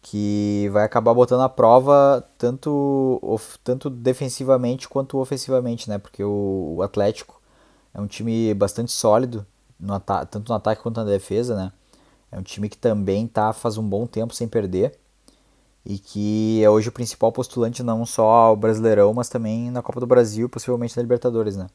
Que 0.00 0.68
vai 0.72 0.84
acabar 0.84 1.14
botando 1.14 1.42
a 1.42 1.48
prova 1.48 2.26
tanto, 2.38 3.20
tanto 3.62 3.90
defensivamente 3.90 4.88
quanto 4.88 5.18
ofensivamente, 5.18 5.88
né? 5.88 5.98
Porque 5.98 6.22
o, 6.24 6.76
o 6.76 6.82
Atlético 6.82 7.41
é 7.94 8.00
um 8.00 8.06
time 8.06 8.52
bastante 8.54 8.92
sólido, 8.92 9.46
no 9.78 9.98
tanto 10.00 10.48
no 10.48 10.54
ataque 10.54 10.82
quanto 10.82 10.96
na 10.98 11.04
defesa, 11.04 11.56
né? 11.56 11.72
É 12.30 12.38
um 12.38 12.42
time 12.42 12.68
que 12.68 12.78
também 12.78 13.26
tá 13.26 13.52
faz 13.52 13.76
um 13.76 13.86
bom 13.86 14.06
tempo 14.06 14.34
sem 14.34 14.48
perder 14.48 14.98
e 15.84 15.98
que 15.98 16.62
é 16.62 16.70
hoje 16.70 16.88
o 16.88 16.92
principal 16.92 17.32
postulante 17.32 17.82
não 17.82 18.06
só 18.06 18.28
ao 18.28 18.56
Brasileirão, 18.56 19.12
mas 19.12 19.28
também 19.28 19.70
na 19.70 19.82
Copa 19.82 20.00
do 20.00 20.06
Brasil, 20.06 20.48
possivelmente 20.48 20.96
na 20.96 21.02
Libertadores, 21.02 21.56
né? 21.56 21.66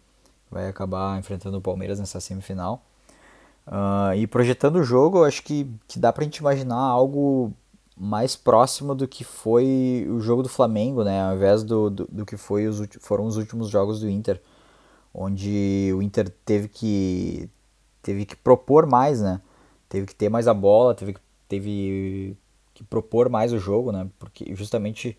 Vai 0.50 0.68
acabar 0.70 1.20
enfrentando 1.20 1.58
o 1.58 1.62
Palmeiras 1.62 2.00
nessa 2.00 2.20
semifinal. 2.20 2.82
Uh, 3.68 4.16
e 4.16 4.26
projetando 4.26 4.78
o 4.78 4.84
jogo, 4.84 5.20
eu 5.20 5.24
acho 5.26 5.44
que, 5.44 5.70
que 5.88 6.00
dá 6.00 6.14
pra 6.14 6.24
gente 6.24 6.38
imaginar 6.38 6.80
algo 6.80 7.52
mais 7.98 8.36
próximo 8.36 8.96
do 8.96 9.08
que 9.08 9.26
foi 9.26 10.08
o 10.10 10.22
jogo 10.22 10.42
do 10.42 10.48
Flamengo, 10.48 11.04
né? 11.04 11.22
Ao 11.22 11.36
invés 11.36 11.64
do, 11.64 11.90
do, 11.90 12.08
do 12.10 12.26
que 12.26 12.38
foi 12.38 12.66
os, 12.66 12.82
foram 13.02 13.26
os 13.26 13.36
últimos 13.36 13.70
jogos 13.70 14.00
do 14.00 14.10
Inter 14.10 14.42
onde 15.18 15.92
o 15.96 16.02
Inter 16.02 16.30
teve 16.46 16.68
que 16.68 17.50
teve 18.04 18.26
que 18.26 18.36
propor 18.36 18.86
mais, 18.86 19.20
né? 19.20 19.42
Teve 19.90 20.06
que 20.06 20.16
ter 20.16 20.30
mais 20.30 20.48
a 20.48 20.54
bola, 20.54 20.94
teve 20.94 21.14
que, 21.14 21.20
teve 21.48 22.38
que 22.74 22.84
propor 22.84 23.28
mais 23.28 23.52
o 23.52 23.58
jogo, 23.60 23.92
né? 23.92 24.08
Porque 24.20 24.54
justamente 24.56 25.18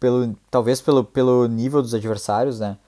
pelo 0.00 0.34
talvez 0.50 0.80
pelo, 0.80 1.04
pelo 1.04 1.46
nível 1.46 1.82
dos 1.82 1.94
adversários, 1.94 2.58
né? 2.60 2.78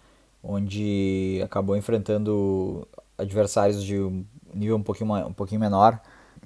Onde 0.42 1.40
acabou 1.44 1.76
enfrentando 1.76 2.88
adversários 3.18 3.84
de 3.84 4.00
um 4.00 4.24
nível 4.54 4.76
um 4.76 4.82
pouquinho, 4.82 5.26
um 5.26 5.32
pouquinho 5.32 5.60
menor 5.60 6.00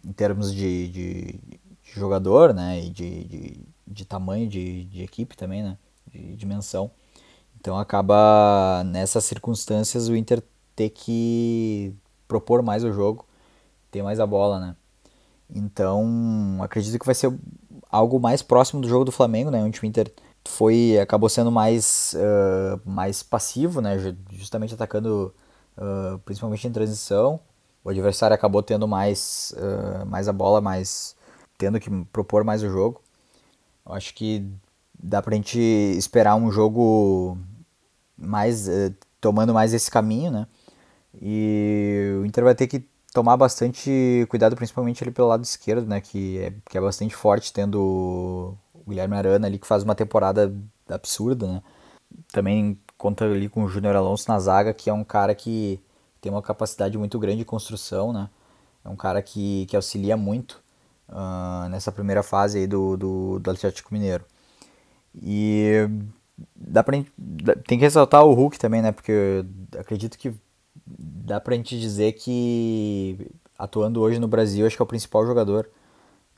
em 0.04 0.12
termos 0.12 0.52
de, 0.52 0.88
de, 0.88 1.22
de 1.84 1.92
jogador, 1.94 2.52
né? 2.52 2.80
E 2.84 2.90
de, 2.90 3.24
de, 3.24 3.60
de 3.86 4.04
tamanho 4.04 4.48
de, 4.48 4.84
de 4.84 5.02
equipe 5.02 5.36
também, 5.36 5.62
né? 5.62 5.78
De 6.12 6.34
dimensão. 6.36 6.90
Então 7.62 7.78
acaba 7.78 8.82
nessas 8.84 9.22
circunstâncias 9.22 10.08
o 10.08 10.16
Inter 10.16 10.42
ter 10.74 10.90
que 10.90 11.94
propor 12.26 12.60
mais 12.60 12.82
o 12.82 12.92
jogo, 12.92 13.24
ter 13.88 14.02
mais 14.02 14.18
a 14.18 14.26
bola, 14.26 14.58
né? 14.58 14.76
Então, 15.48 16.58
acredito 16.60 16.98
que 16.98 17.06
vai 17.06 17.14
ser 17.14 17.32
algo 17.88 18.18
mais 18.18 18.42
próximo 18.42 18.80
do 18.80 18.88
jogo 18.88 19.04
do 19.04 19.12
Flamengo, 19.12 19.48
né? 19.48 19.62
Onde 19.62 19.80
o 19.80 19.86
Inter 19.86 20.12
foi 20.44 20.98
acabou 20.98 21.28
sendo 21.28 21.52
mais, 21.52 22.16
uh, 22.16 22.80
mais 22.84 23.22
passivo, 23.22 23.80
né? 23.80 23.96
Justamente 24.32 24.74
atacando 24.74 25.32
uh, 25.78 26.18
principalmente 26.24 26.66
em 26.66 26.72
transição. 26.72 27.38
O 27.84 27.90
adversário 27.90 28.34
acabou 28.34 28.60
tendo 28.64 28.88
mais, 28.88 29.54
uh, 29.56 30.04
mais 30.04 30.26
a 30.26 30.32
bola, 30.32 30.60
mais 30.60 31.14
tendo 31.56 31.78
que 31.78 31.88
propor 32.06 32.42
mais 32.42 32.60
o 32.64 32.68
jogo. 32.68 33.00
Eu 33.86 33.92
acho 33.92 34.12
que 34.14 34.50
dá 35.00 35.22
pra 35.22 35.36
gente 35.36 35.60
esperar 35.60 36.34
um 36.34 36.50
jogo 36.50 37.38
mais 38.16 38.68
tomando 39.20 39.54
mais 39.54 39.72
esse 39.72 39.90
caminho, 39.90 40.30
né? 40.30 40.46
E 41.20 42.18
o 42.20 42.26
Inter 42.26 42.44
vai 42.44 42.54
ter 42.54 42.66
que 42.66 42.84
tomar 43.12 43.36
bastante 43.36 44.26
cuidado, 44.28 44.56
principalmente 44.56 45.04
ali 45.04 45.10
pelo 45.10 45.28
lado 45.28 45.44
esquerdo, 45.44 45.86
né? 45.86 46.00
Que 46.00 46.38
é, 46.38 46.52
que 46.68 46.78
é 46.78 46.80
bastante 46.80 47.14
forte, 47.14 47.52
tendo 47.52 48.56
o 48.74 48.88
Guilherme 48.88 49.16
Arana 49.16 49.46
ali, 49.46 49.58
que 49.58 49.66
faz 49.66 49.82
uma 49.82 49.94
temporada 49.94 50.52
absurda, 50.88 51.46
né? 51.46 51.62
Também 52.32 52.78
conta 52.98 53.24
ali 53.24 53.48
com 53.48 53.64
o 53.64 53.68
Júnior 53.68 53.96
Alonso 53.96 54.28
na 54.28 54.38
zaga, 54.38 54.74
que 54.74 54.90
é 54.90 54.92
um 54.92 55.04
cara 55.04 55.34
que 55.34 55.80
tem 56.20 56.30
uma 56.32 56.42
capacidade 56.42 56.96
muito 56.98 57.18
grande 57.18 57.38
de 57.38 57.44
construção, 57.44 58.12
né? 58.12 58.28
É 58.84 58.88
um 58.88 58.96
cara 58.96 59.22
que, 59.22 59.66
que 59.66 59.76
auxilia 59.76 60.16
muito 60.16 60.62
uh, 61.08 61.68
nessa 61.68 61.92
primeira 61.92 62.22
fase 62.22 62.58
aí 62.58 62.66
do, 62.66 62.96
do, 62.96 63.38
do 63.38 63.50
Atlético 63.50 63.92
Mineiro. 63.92 64.24
E 65.14 65.88
dá 66.54 66.82
pra, 66.82 66.96
tem 67.66 67.78
que 67.78 67.84
ressaltar 67.84 68.24
o 68.24 68.32
Hulk 68.32 68.58
também, 68.58 68.82
né? 68.82 68.92
Porque 68.92 69.44
acredito 69.78 70.18
que 70.18 70.34
dá 70.86 71.40
pra 71.40 71.54
gente 71.54 71.78
dizer 71.78 72.12
que 72.12 73.30
atuando 73.58 74.00
hoje 74.00 74.18
no 74.18 74.28
Brasil, 74.28 74.66
acho 74.66 74.76
que 74.76 74.82
é 74.82 74.84
o 74.84 74.88
principal 74.88 75.26
jogador, 75.26 75.68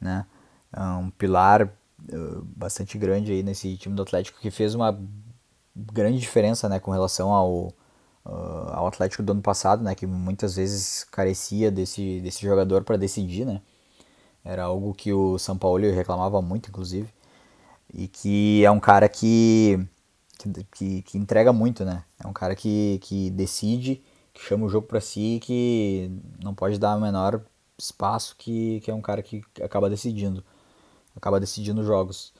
né? 0.01 0.27
É 0.73 0.81
um 0.81 1.11
pilar 1.11 1.63
uh, 1.65 2.43
bastante 2.57 2.99
grande 2.99 3.33
aí 3.33 3.43
nesse 3.43 3.77
time 3.77 3.95
do 3.95 4.03
Atlético 4.03 4.41
que 4.41 4.51
fez 4.51 4.75
uma 4.75 4.99
grande 5.75 6.19
diferença, 6.19 6.69
né, 6.69 6.79
com 6.79 6.91
relação 6.91 7.33
ao, 7.33 7.67
uh, 8.25 8.73
ao 8.73 8.87
Atlético 8.87 9.23
do 9.23 9.33
ano 9.33 9.43
passado, 9.43 9.83
né, 9.83 9.95
que 9.95 10.07
muitas 10.07 10.57
vezes 10.57 11.05
carecia 11.05 11.71
desse, 11.71 12.21
desse 12.21 12.43
jogador 12.43 12.85
para 12.85 12.97
decidir, 12.97 13.45
né? 13.45 13.61
Era 14.45 14.65
algo 14.65 14.93
que 14.93 15.13
o 15.13 15.39
São 15.39 15.57
Paulo 15.57 15.83
reclamava 15.91 16.43
muito, 16.43 16.69
inclusive, 16.69 17.09
e 17.95 18.09
que 18.09 18.65
é 18.65 18.71
um 18.71 18.81
cara 18.81 19.09
que 19.09 19.79
que, 20.73 21.03
que 21.03 21.17
entrega 21.17 21.53
muito, 21.53 21.85
né? 21.85 22.05
É 22.23 22.27
um 22.27 22.33
cara 22.33 22.55
que, 22.55 22.99
que 23.03 23.31
decide 23.31 24.03
que 24.33 24.43
chama 24.43 24.67
o 24.67 24.69
jogo 24.69 24.87
para 24.87 25.01
si 25.01 25.37
e 25.37 25.41
que 25.41 26.11
não 26.43 26.55
pode 26.55 26.79
dar 26.79 26.97
o 26.97 27.01
menor 27.01 27.41
espaço, 27.79 28.35
que, 28.37 28.81
que 28.81 28.91
é 28.91 28.95
um 28.95 29.01
cara 29.01 29.23
que 29.23 29.43
acaba 29.63 29.89
decidindo, 29.89 30.45
acaba 31.17 31.39
decidindo 31.39 31.85
jogos. 31.85 32.35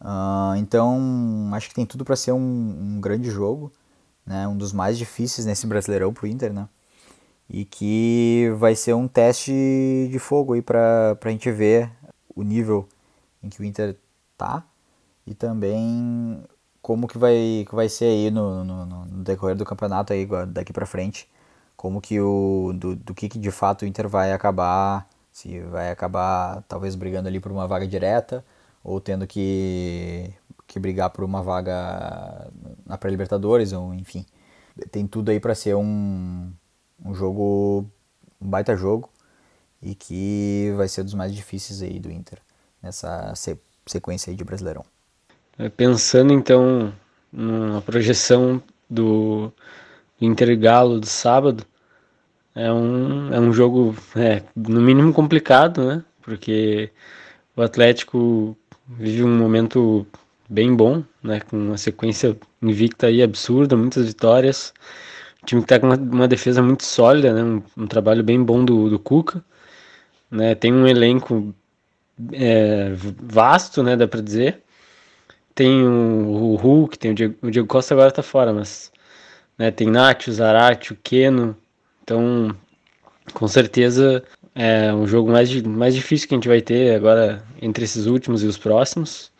Uh, 0.00 0.56
então, 0.58 1.50
acho 1.52 1.68
que 1.68 1.74
tem 1.74 1.84
tudo 1.84 2.04
para 2.04 2.16
ser 2.16 2.32
um, 2.32 2.38
um, 2.38 3.00
grande 3.00 3.30
jogo, 3.30 3.72
né? 4.24 4.46
um 4.46 4.56
dos 4.56 4.72
mais 4.72 4.96
difíceis 4.96 5.46
nesse 5.46 5.66
Brasileirão 5.66 6.12
pro 6.14 6.26
Inter, 6.26 6.52
né? 6.52 6.68
E 7.50 7.64
que 7.64 8.50
vai 8.56 8.74
ser 8.74 8.94
um 8.94 9.06
teste 9.08 9.52
de 10.10 10.18
fogo 10.18 10.54
aí 10.54 10.62
para 10.62 11.18
a 11.20 11.28
gente 11.28 11.50
ver 11.50 11.90
o 12.34 12.42
nível 12.42 12.88
em 13.42 13.50
que 13.50 13.60
o 13.60 13.64
Inter 13.64 13.96
tá 14.36 14.64
e 15.26 15.34
também 15.34 16.44
como 16.82 17.08
que 17.08 17.18
vai, 17.18 17.64
que 17.68 17.74
vai 17.74 17.88
ser 17.88 18.06
aí 18.06 18.30
no, 18.30 18.64
no, 18.64 18.86
no 18.86 19.24
decorrer 19.24 19.56
do 19.56 19.64
campeonato 19.64 20.12
aí 20.12 20.26
daqui 20.48 20.72
para 20.72 20.86
frente, 20.86 21.28
como 21.76 22.00
que 22.00 22.20
o 22.20 22.72
do, 22.74 22.96
do 22.96 23.14
que, 23.14 23.28
que 23.28 23.38
de 23.38 23.50
fato 23.50 23.82
o 23.82 23.86
Inter 23.86 24.08
vai 24.08 24.32
acabar, 24.32 25.08
se 25.32 25.60
vai 25.62 25.90
acabar 25.90 26.62
talvez 26.68 26.94
brigando 26.94 27.28
ali 27.28 27.40
por 27.40 27.52
uma 27.52 27.66
vaga 27.66 27.86
direta 27.86 28.44
ou 28.82 29.00
tendo 29.00 29.26
que, 29.26 30.32
que 30.66 30.78
brigar 30.78 31.10
por 31.10 31.24
uma 31.24 31.42
vaga 31.42 32.50
na 32.86 32.98
pré-libertadores 32.98 33.72
ou 33.72 33.94
enfim. 33.94 34.26
Tem 34.90 35.06
tudo 35.06 35.30
aí 35.30 35.40
para 35.40 35.54
ser 35.54 35.74
um, 35.76 36.52
um 37.04 37.14
jogo 37.14 37.88
um 38.40 38.48
baita 38.50 38.76
jogo 38.76 39.10
e 39.82 39.94
que 39.94 40.72
vai 40.76 40.88
ser 40.88 41.04
dos 41.04 41.14
mais 41.14 41.34
difíceis 41.34 41.82
aí 41.82 42.00
do 42.00 42.10
Inter 42.10 42.40
nessa 42.82 43.32
sequência 43.86 44.30
aí 44.30 44.36
de 44.36 44.44
Brasileirão. 44.44 44.84
É, 45.58 45.68
pensando 45.68 46.32
então 46.32 46.92
na 47.32 47.80
projeção 47.80 48.62
do 48.88 49.52
Inter 50.20 50.58
Galo 50.58 51.00
do 51.00 51.06
sábado, 51.06 51.64
é 52.54 52.72
um, 52.72 53.32
é 53.32 53.40
um 53.40 53.52
jogo 53.52 53.96
é, 54.16 54.42
no 54.54 54.80
mínimo 54.80 55.12
complicado, 55.12 55.84
né? 55.84 56.04
Porque 56.22 56.90
o 57.56 57.62
Atlético 57.62 58.56
vive 58.88 59.24
um 59.24 59.36
momento 59.36 60.06
bem 60.48 60.74
bom, 60.74 61.02
né? 61.22 61.40
Com 61.40 61.56
uma 61.56 61.78
sequência 61.78 62.36
invicta 62.62 63.08
aí 63.08 63.22
absurda, 63.22 63.76
muitas 63.76 64.06
vitórias. 64.06 64.72
O 65.42 65.46
time 65.46 65.62
que 65.62 65.68
tá 65.68 65.78
com 65.80 65.86
uma, 65.86 65.96
uma 65.96 66.28
defesa 66.28 66.62
muito 66.62 66.84
sólida, 66.84 67.32
né? 67.32 67.42
Um, 67.42 67.62
um, 67.84 67.86
trabalho 67.86 68.22
bem 68.22 68.42
bom 68.42 68.64
do, 68.64 68.88
do 68.88 68.98
Cuca. 68.98 69.44
Né? 70.30 70.54
Tem 70.54 70.72
um 70.72 70.86
elenco 70.86 71.54
é, 72.32 72.92
vasto, 73.22 73.82
né? 73.82 73.96
Dá 73.96 74.08
para 74.08 74.20
dizer. 74.20 74.63
Tem 75.54 75.86
o, 75.86 76.56
Hulk, 76.56 76.98
tem 76.98 77.12
o 77.12 77.14
Diego, 77.14 77.34
o 77.42 77.50
Diego, 77.50 77.68
Costa 77.68 77.94
agora 77.94 78.10
tá 78.10 78.22
fora, 78.22 78.52
mas 78.52 78.92
né, 79.58 79.70
tem 79.70 79.88
Nacho, 79.88 80.32
Zarate, 80.32 80.92
o 80.92 80.96
Keno. 80.96 81.56
Então, 82.02 82.54
com 83.32 83.48
certeza 83.48 84.22
é 84.54 84.92
um 84.92 85.06
jogo 85.06 85.30
mais, 85.30 85.50
mais 85.62 85.94
difícil 85.94 86.28
que 86.28 86.34
a 86.34 86.38
gente 86.38 86.48
vai 86.48 86.60
ter 86.60 86.94
agora 86.94 87.42
entre 87.62 87.84
esses 87.84 88.06
últimos 88.06 88.42
e 88.42 88.46
os 88.46 88.58
próximos. 88.58 89.32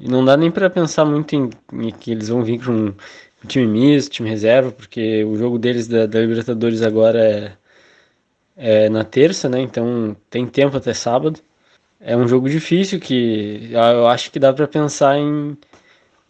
E 0.00 0.08
não 0.08 0.24
dá 0.24 0.36
nem 0.36 0.50
para 0.50 0.70
pensar 0.70 1.04
muito 1.04 1.34
em, 1.34 1.50
em, 1.72 1.90
que 1.90 2.12
eles 2.12 2.28
vão 2.28 2.42
vir 2.44 2.64
com 2.64 2.72
um 2.72 3.46
time 3.46 3.66
misto, 3.66 4.12
time 4.12 4.30
reserva, 4.30 4.72
porque 4.72 5.24
o 5.24 5.36
jogo 5.36 5.58
deles 5.58 5.88
da, 5.88 6.06
da 6.06 6.20
Libertadores 6.20 6.82
agora 6.82 7.20
é, 7.20 7.56
é 8.56 8.88
na 8.88 9.04
terça, 9.04 9.48
né? 9.48 9.60
Então 9.60 10.16
tem 10.30 10.46
tempo 10.46 10.76
até 10.76 10.94
sábado 10.94 11.40
é 12.00 12.16
um 12.16 12.28
jogo 12.28 12.48
difícil 12.48 13.00
que 13.00 13.70
eu 13.72 14.06
acho 14.06 14.30
que 14.30 14.38
dá 14.38 14.52
para 14.52 14.68
pensar 14.68 15.18
em, 15.18 15.56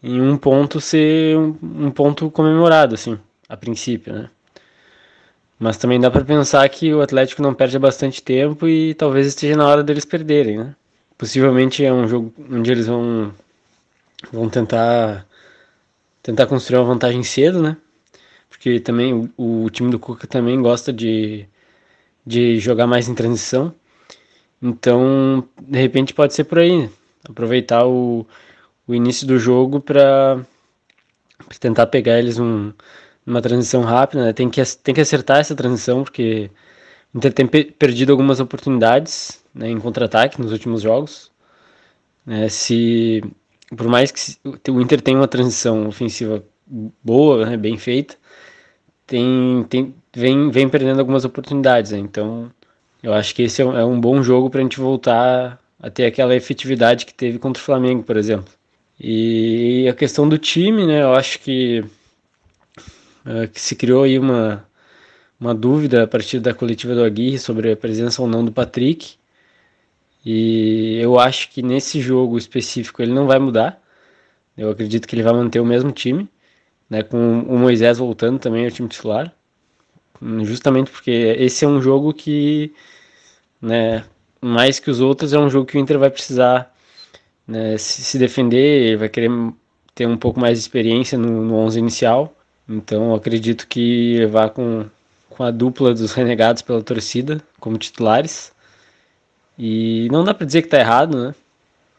em 0.02 0.20
um 0.20 0.36
ponto 0.36 0.80
ser 0.80 1.36
um, 1.36 1.56
um, 1.62 1.90
ponto 1.90 2.30
comemorado, 2.30 2.94
assim, 2.94 3.18
a 3.48 3.56
princípio, 3.56 4.12
né? 4.12 4.30
Mas 5.58 5.76
também 5.76 5.98
dá 6.00 6.10
para 6.10 6.24
pensar 6.24 6.68
que 6.68 6.94
o 6.94 7.02
Atlético 7.02 7.42
não 7.42 7.52
perde 7.52 7.76
há 7.76 7.80
bastante 7.80 8.22
tempo 8.22 8.68
e 8.68 8.94
talvez 8.94 9.26
esteja 9.26 9.56
na 9.56 9.66
hora 9.66 9.82
deles 9.82 10.04
perderem, 10.04 10.58
né? 10.58 10.74
Possivelmente 11.16 11.84
é 11.84 11.92
um 11.92 12.06
jogo 12.06 12.32
onde 12.50 12.70
eles 12.70 12.86
vão 12.86 13.34
vão 14.32 14.48
tentar 14.48 15.26
tentar 16.22 16.46
construir 16.46 16.78
uma 16.78 16.86
vantagem 16.86 17.22
cedo, 17.24 17.62
né? 17.62 17.76
Porque 18.48 18.80
também 18.80 19.14
o, 19.36 19.64
o 19.64 19.70
time 19.70 19.90
do 19.90 19.98
Cuca 19.98 20.26
também 20.26 20.60
gosta 20.60 20.92
de, 20.92 21.46
de 22.24 22.58
jogar 22.58 22.86
mais 22.86 23.08
em 23.08 23.14
transição. 23.14 23.74
Então, 24.60 25.48
de 25.60 25.78
repente 25.78 26.14
pode 26.14 26.34
ser 26.34 26.44
por 26.44 26.58
aí, 26.58 26.82
né? 26.82 26.90
aproveitar 27.28 27.86
o, 27.86 28.26
o 28.86 28.94
início 28.94 29.26
do 29.26 29.38
jogo 29.38 29.80
para 29.80 30.40
tentar 31.60 31.86
pegar 31.86 32.18
eles 32.18 32.38
um, 32.38 32.72
uma 33.26 33.40
transição 33.40 33.82
rápida, 33.82 34.24
né? 34.24 34.32
tem, 34.32 34.50
que, 34.50 34.62
tem 34.82 34.94
que 34.94 35.00
acertar 35.00 35.38
essa 35.38 35.54
transição, 35.54 36.02
porque 36.02 36.50
o 37.14 37.18
Inter 37.18 37.32
tem 37.32 37.46
perdido 37.46 38.10
algumas 38.12 38.40
oportunidades 38.40 39.42
né, 39.54 39.68
em 39.68 39.80
contra-ataque 39.80 40.40
nos 40.40 40.52
últimos 40.52 40.82
jogos. 40.82 41.30
Né? 42.26 42.48
Se, 42.48 43.22
por 43.76 43.88
mais 43.88 44.10
que 44.10 44.70
o 44.70 44.80
Inter 44.80 45.00
tenha 45.00 45.18
uma 45.18 45.28
transição 45.28 45.86
ofensiva 45.88 46.42
boa, 47.02 47.46
né, 47.46 47.56
bem 47.56 47.78
feita, 47.78 48.16
tem, 49.06 49.64
tem, 49.68 49.94
vem, 50.12 50.50
vem 50.50 50.68
perdendo 50.68 51.00
algumas 51.00 51.24
oportunidades. 51.24 51.92
Né? 51.92 51.98
Então, 51.98 52.50
eu 53.02 53.12
acho 53.14 53.34
que 53.34 53.42
esse 53.42 53.62
é 53.62 53.64
um, 53.64 53.96
é 53.96 54.00
bom 54.00 54.22
jogo 54.22 54.50
para 54.50 54.60
a 54.60 54.62
gente 54.62 54.80
voltar 54.80 55.60
a 55.80 55.90
ter 55.90 56.06
aquela 56.06 56.34
efetividade 56.34 57.06
que 57.06 57.14
teve 57.14 57.38
contra 57.38 57.60
o 57.60 57.64
Flamengo, 57.64 58.02
por 58.02 58.16
exemplo. 58.16 58.52
E 58.98 59.86
a 59.88 59.94
questão 59.94 60.28
do 60.28 60.38
time, 60.38 60.86
né? 60.86 61.02
Eu 61.02 61.12
acho 61.14 61.38
que, 61.40 61.84
é, 63.24 63.46
que 63.46 63.60
se 63.60 63.76
criou 63.76 64.02
aí 64.04 64.18
uma, 64.18 64.66
uma 65.40 65.54
dúvida 65.54 66.04
a 66.04 66.06
partir 66.06 66.40
da 66.40 66.54
coletiva 66.54 66.94
do 66.94 67.04
Aguirre 67.04 67.38
sobre 67.38 67.72
a 67.72 67.76
presença 67.76 68.20
ou 68.22 68.28
não 68.28 68.44
do 68.44 68.52
Patrick. 68.52 69.16
E 70.24 70.98
eu 71.00 71.18
acho 71.18 71.50
que 71.50 71.62
nesse 71.62 72.00
jogo 72.00 72.36
específico 72.36 73.02
ele 73.02 73.12
não 73.12 73.26
vai 73.26 73.38
mudar. 73.38 73.80
Eu 74.56 74.70
acredito 74.70 75.06
que 75.06 75.14
ele 75.14 75.22
vai 75.22 75.32
manter 75.32 75.60
o 75.60 75.64
mesmo 75.64 75.92
time, 75.92 76.28
né, 76.90 77.02
com 77.02 77.16
o 77.42 77.58
Moisés 77.58 77.98
voltando 77.98 78.40
também 78.40 78.64
ao 78.64 78.70
time 78.72 78.88
titular 78.88 79.32
justamente 80.44 80.90
porque 80.90 81.10
esse 81.38 81.64
é 81.64 81.68
um 81.68 81.80
jogo 81.80 82.12
que, 82.12 82.72
né, 83.60 84.04
mais 84.40 84.78
que 84.80 84.90
os 84.90 85.00
outros, 85.00 85.32
é 85.32 85.38
um 85.38 85.50
jogo 85.50 85.66
que 85.66 85.76
o 85.76 85.80
Inter 85.80 85.98
vai 85.98 86.10
precisar 86.10 86.74
né, 87.46 87.78
se, 87.78 88.18
defender, 88.18 88.96
vai 88.96 89.08
querer 89.08 89.30
ter 89.94 90.06
um 90.06 90.16
pouco 90.16 90.40
mais 90.40 90.58
de 90.58 90.64
experiência 90.64 91.18
no, 91.18 91.44
no 91.44 91.56
11 91.56 91.78
inicial. 91.78 92.34
Então, 92.68 93.14
acredito 93.14 93.66
que 93.66 94.26
vá 94.26 94.48
com, 94.48 94.86
com 95.30 95.42
a 95.44 95.50
dupla 95.50 95.94
dos 95.94 96.12
renegados 96.12 96.62
pela 96.62 96.82
torcida 96.82 97.42
como 97.60 97.78
titulares. 97.78 98.52
E 99.58 100.08
não 100.12 100.24
dá 100.24 100.34
para 100.34 100.46
dizer 100.46 100.62
que 100.62 100.68
tá 100.68 100.78
errado, 100.78 101.26
né? 101.26 101.34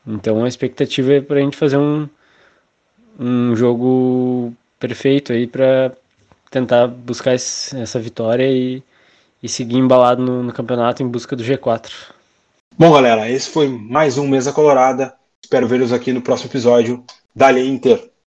Então 0.08 0.44
a 0.44 0.48
expectativa 0.48 1.14
é 1.14 1.22
pra 1.22 1.40
gente 1.40 1.58
fazer 1.58 1.78
um, 1.78 2.08
um 3.20 3.56
jogo 3.56 4.54
perfeito 4.80 5.34
aí 5.34 5.46
para 5.46 5.94
tentar 6.50 6.88
buscar 6.88 7.36
esse, 7.36 7.78
essa 7.78 8.00
vitória 8.00 8.50
e, 8.50 8.84
e 9.42 9.48
seguir 9.48 9.78
embalado 9.78 10.22
no, 10.22 10.44
no 10.44 10.54
campeonato 10.54 11.04
em 11.04 11.08
busca 11.08 11.36
do 11.36 11.44
G4. 11.44 11.92
Bom, 12.78 12.92
galera, 12.92 13.30
esse 13.30 13.50
foi 13.50 13.68
mais 13.68 14.18
um 14.18 14.28
Mesa 14.28 14.54
Colorada. 14.54 15.14
Espero 15.44 15.68
vê-los 15.68 15.92
aqui 15.92 16.14
no 16.14 16.22
próximo 16.22 16.50
episódio. 16.50 17.04
Dali 17.36 17.68
Inter! 17.68 18.09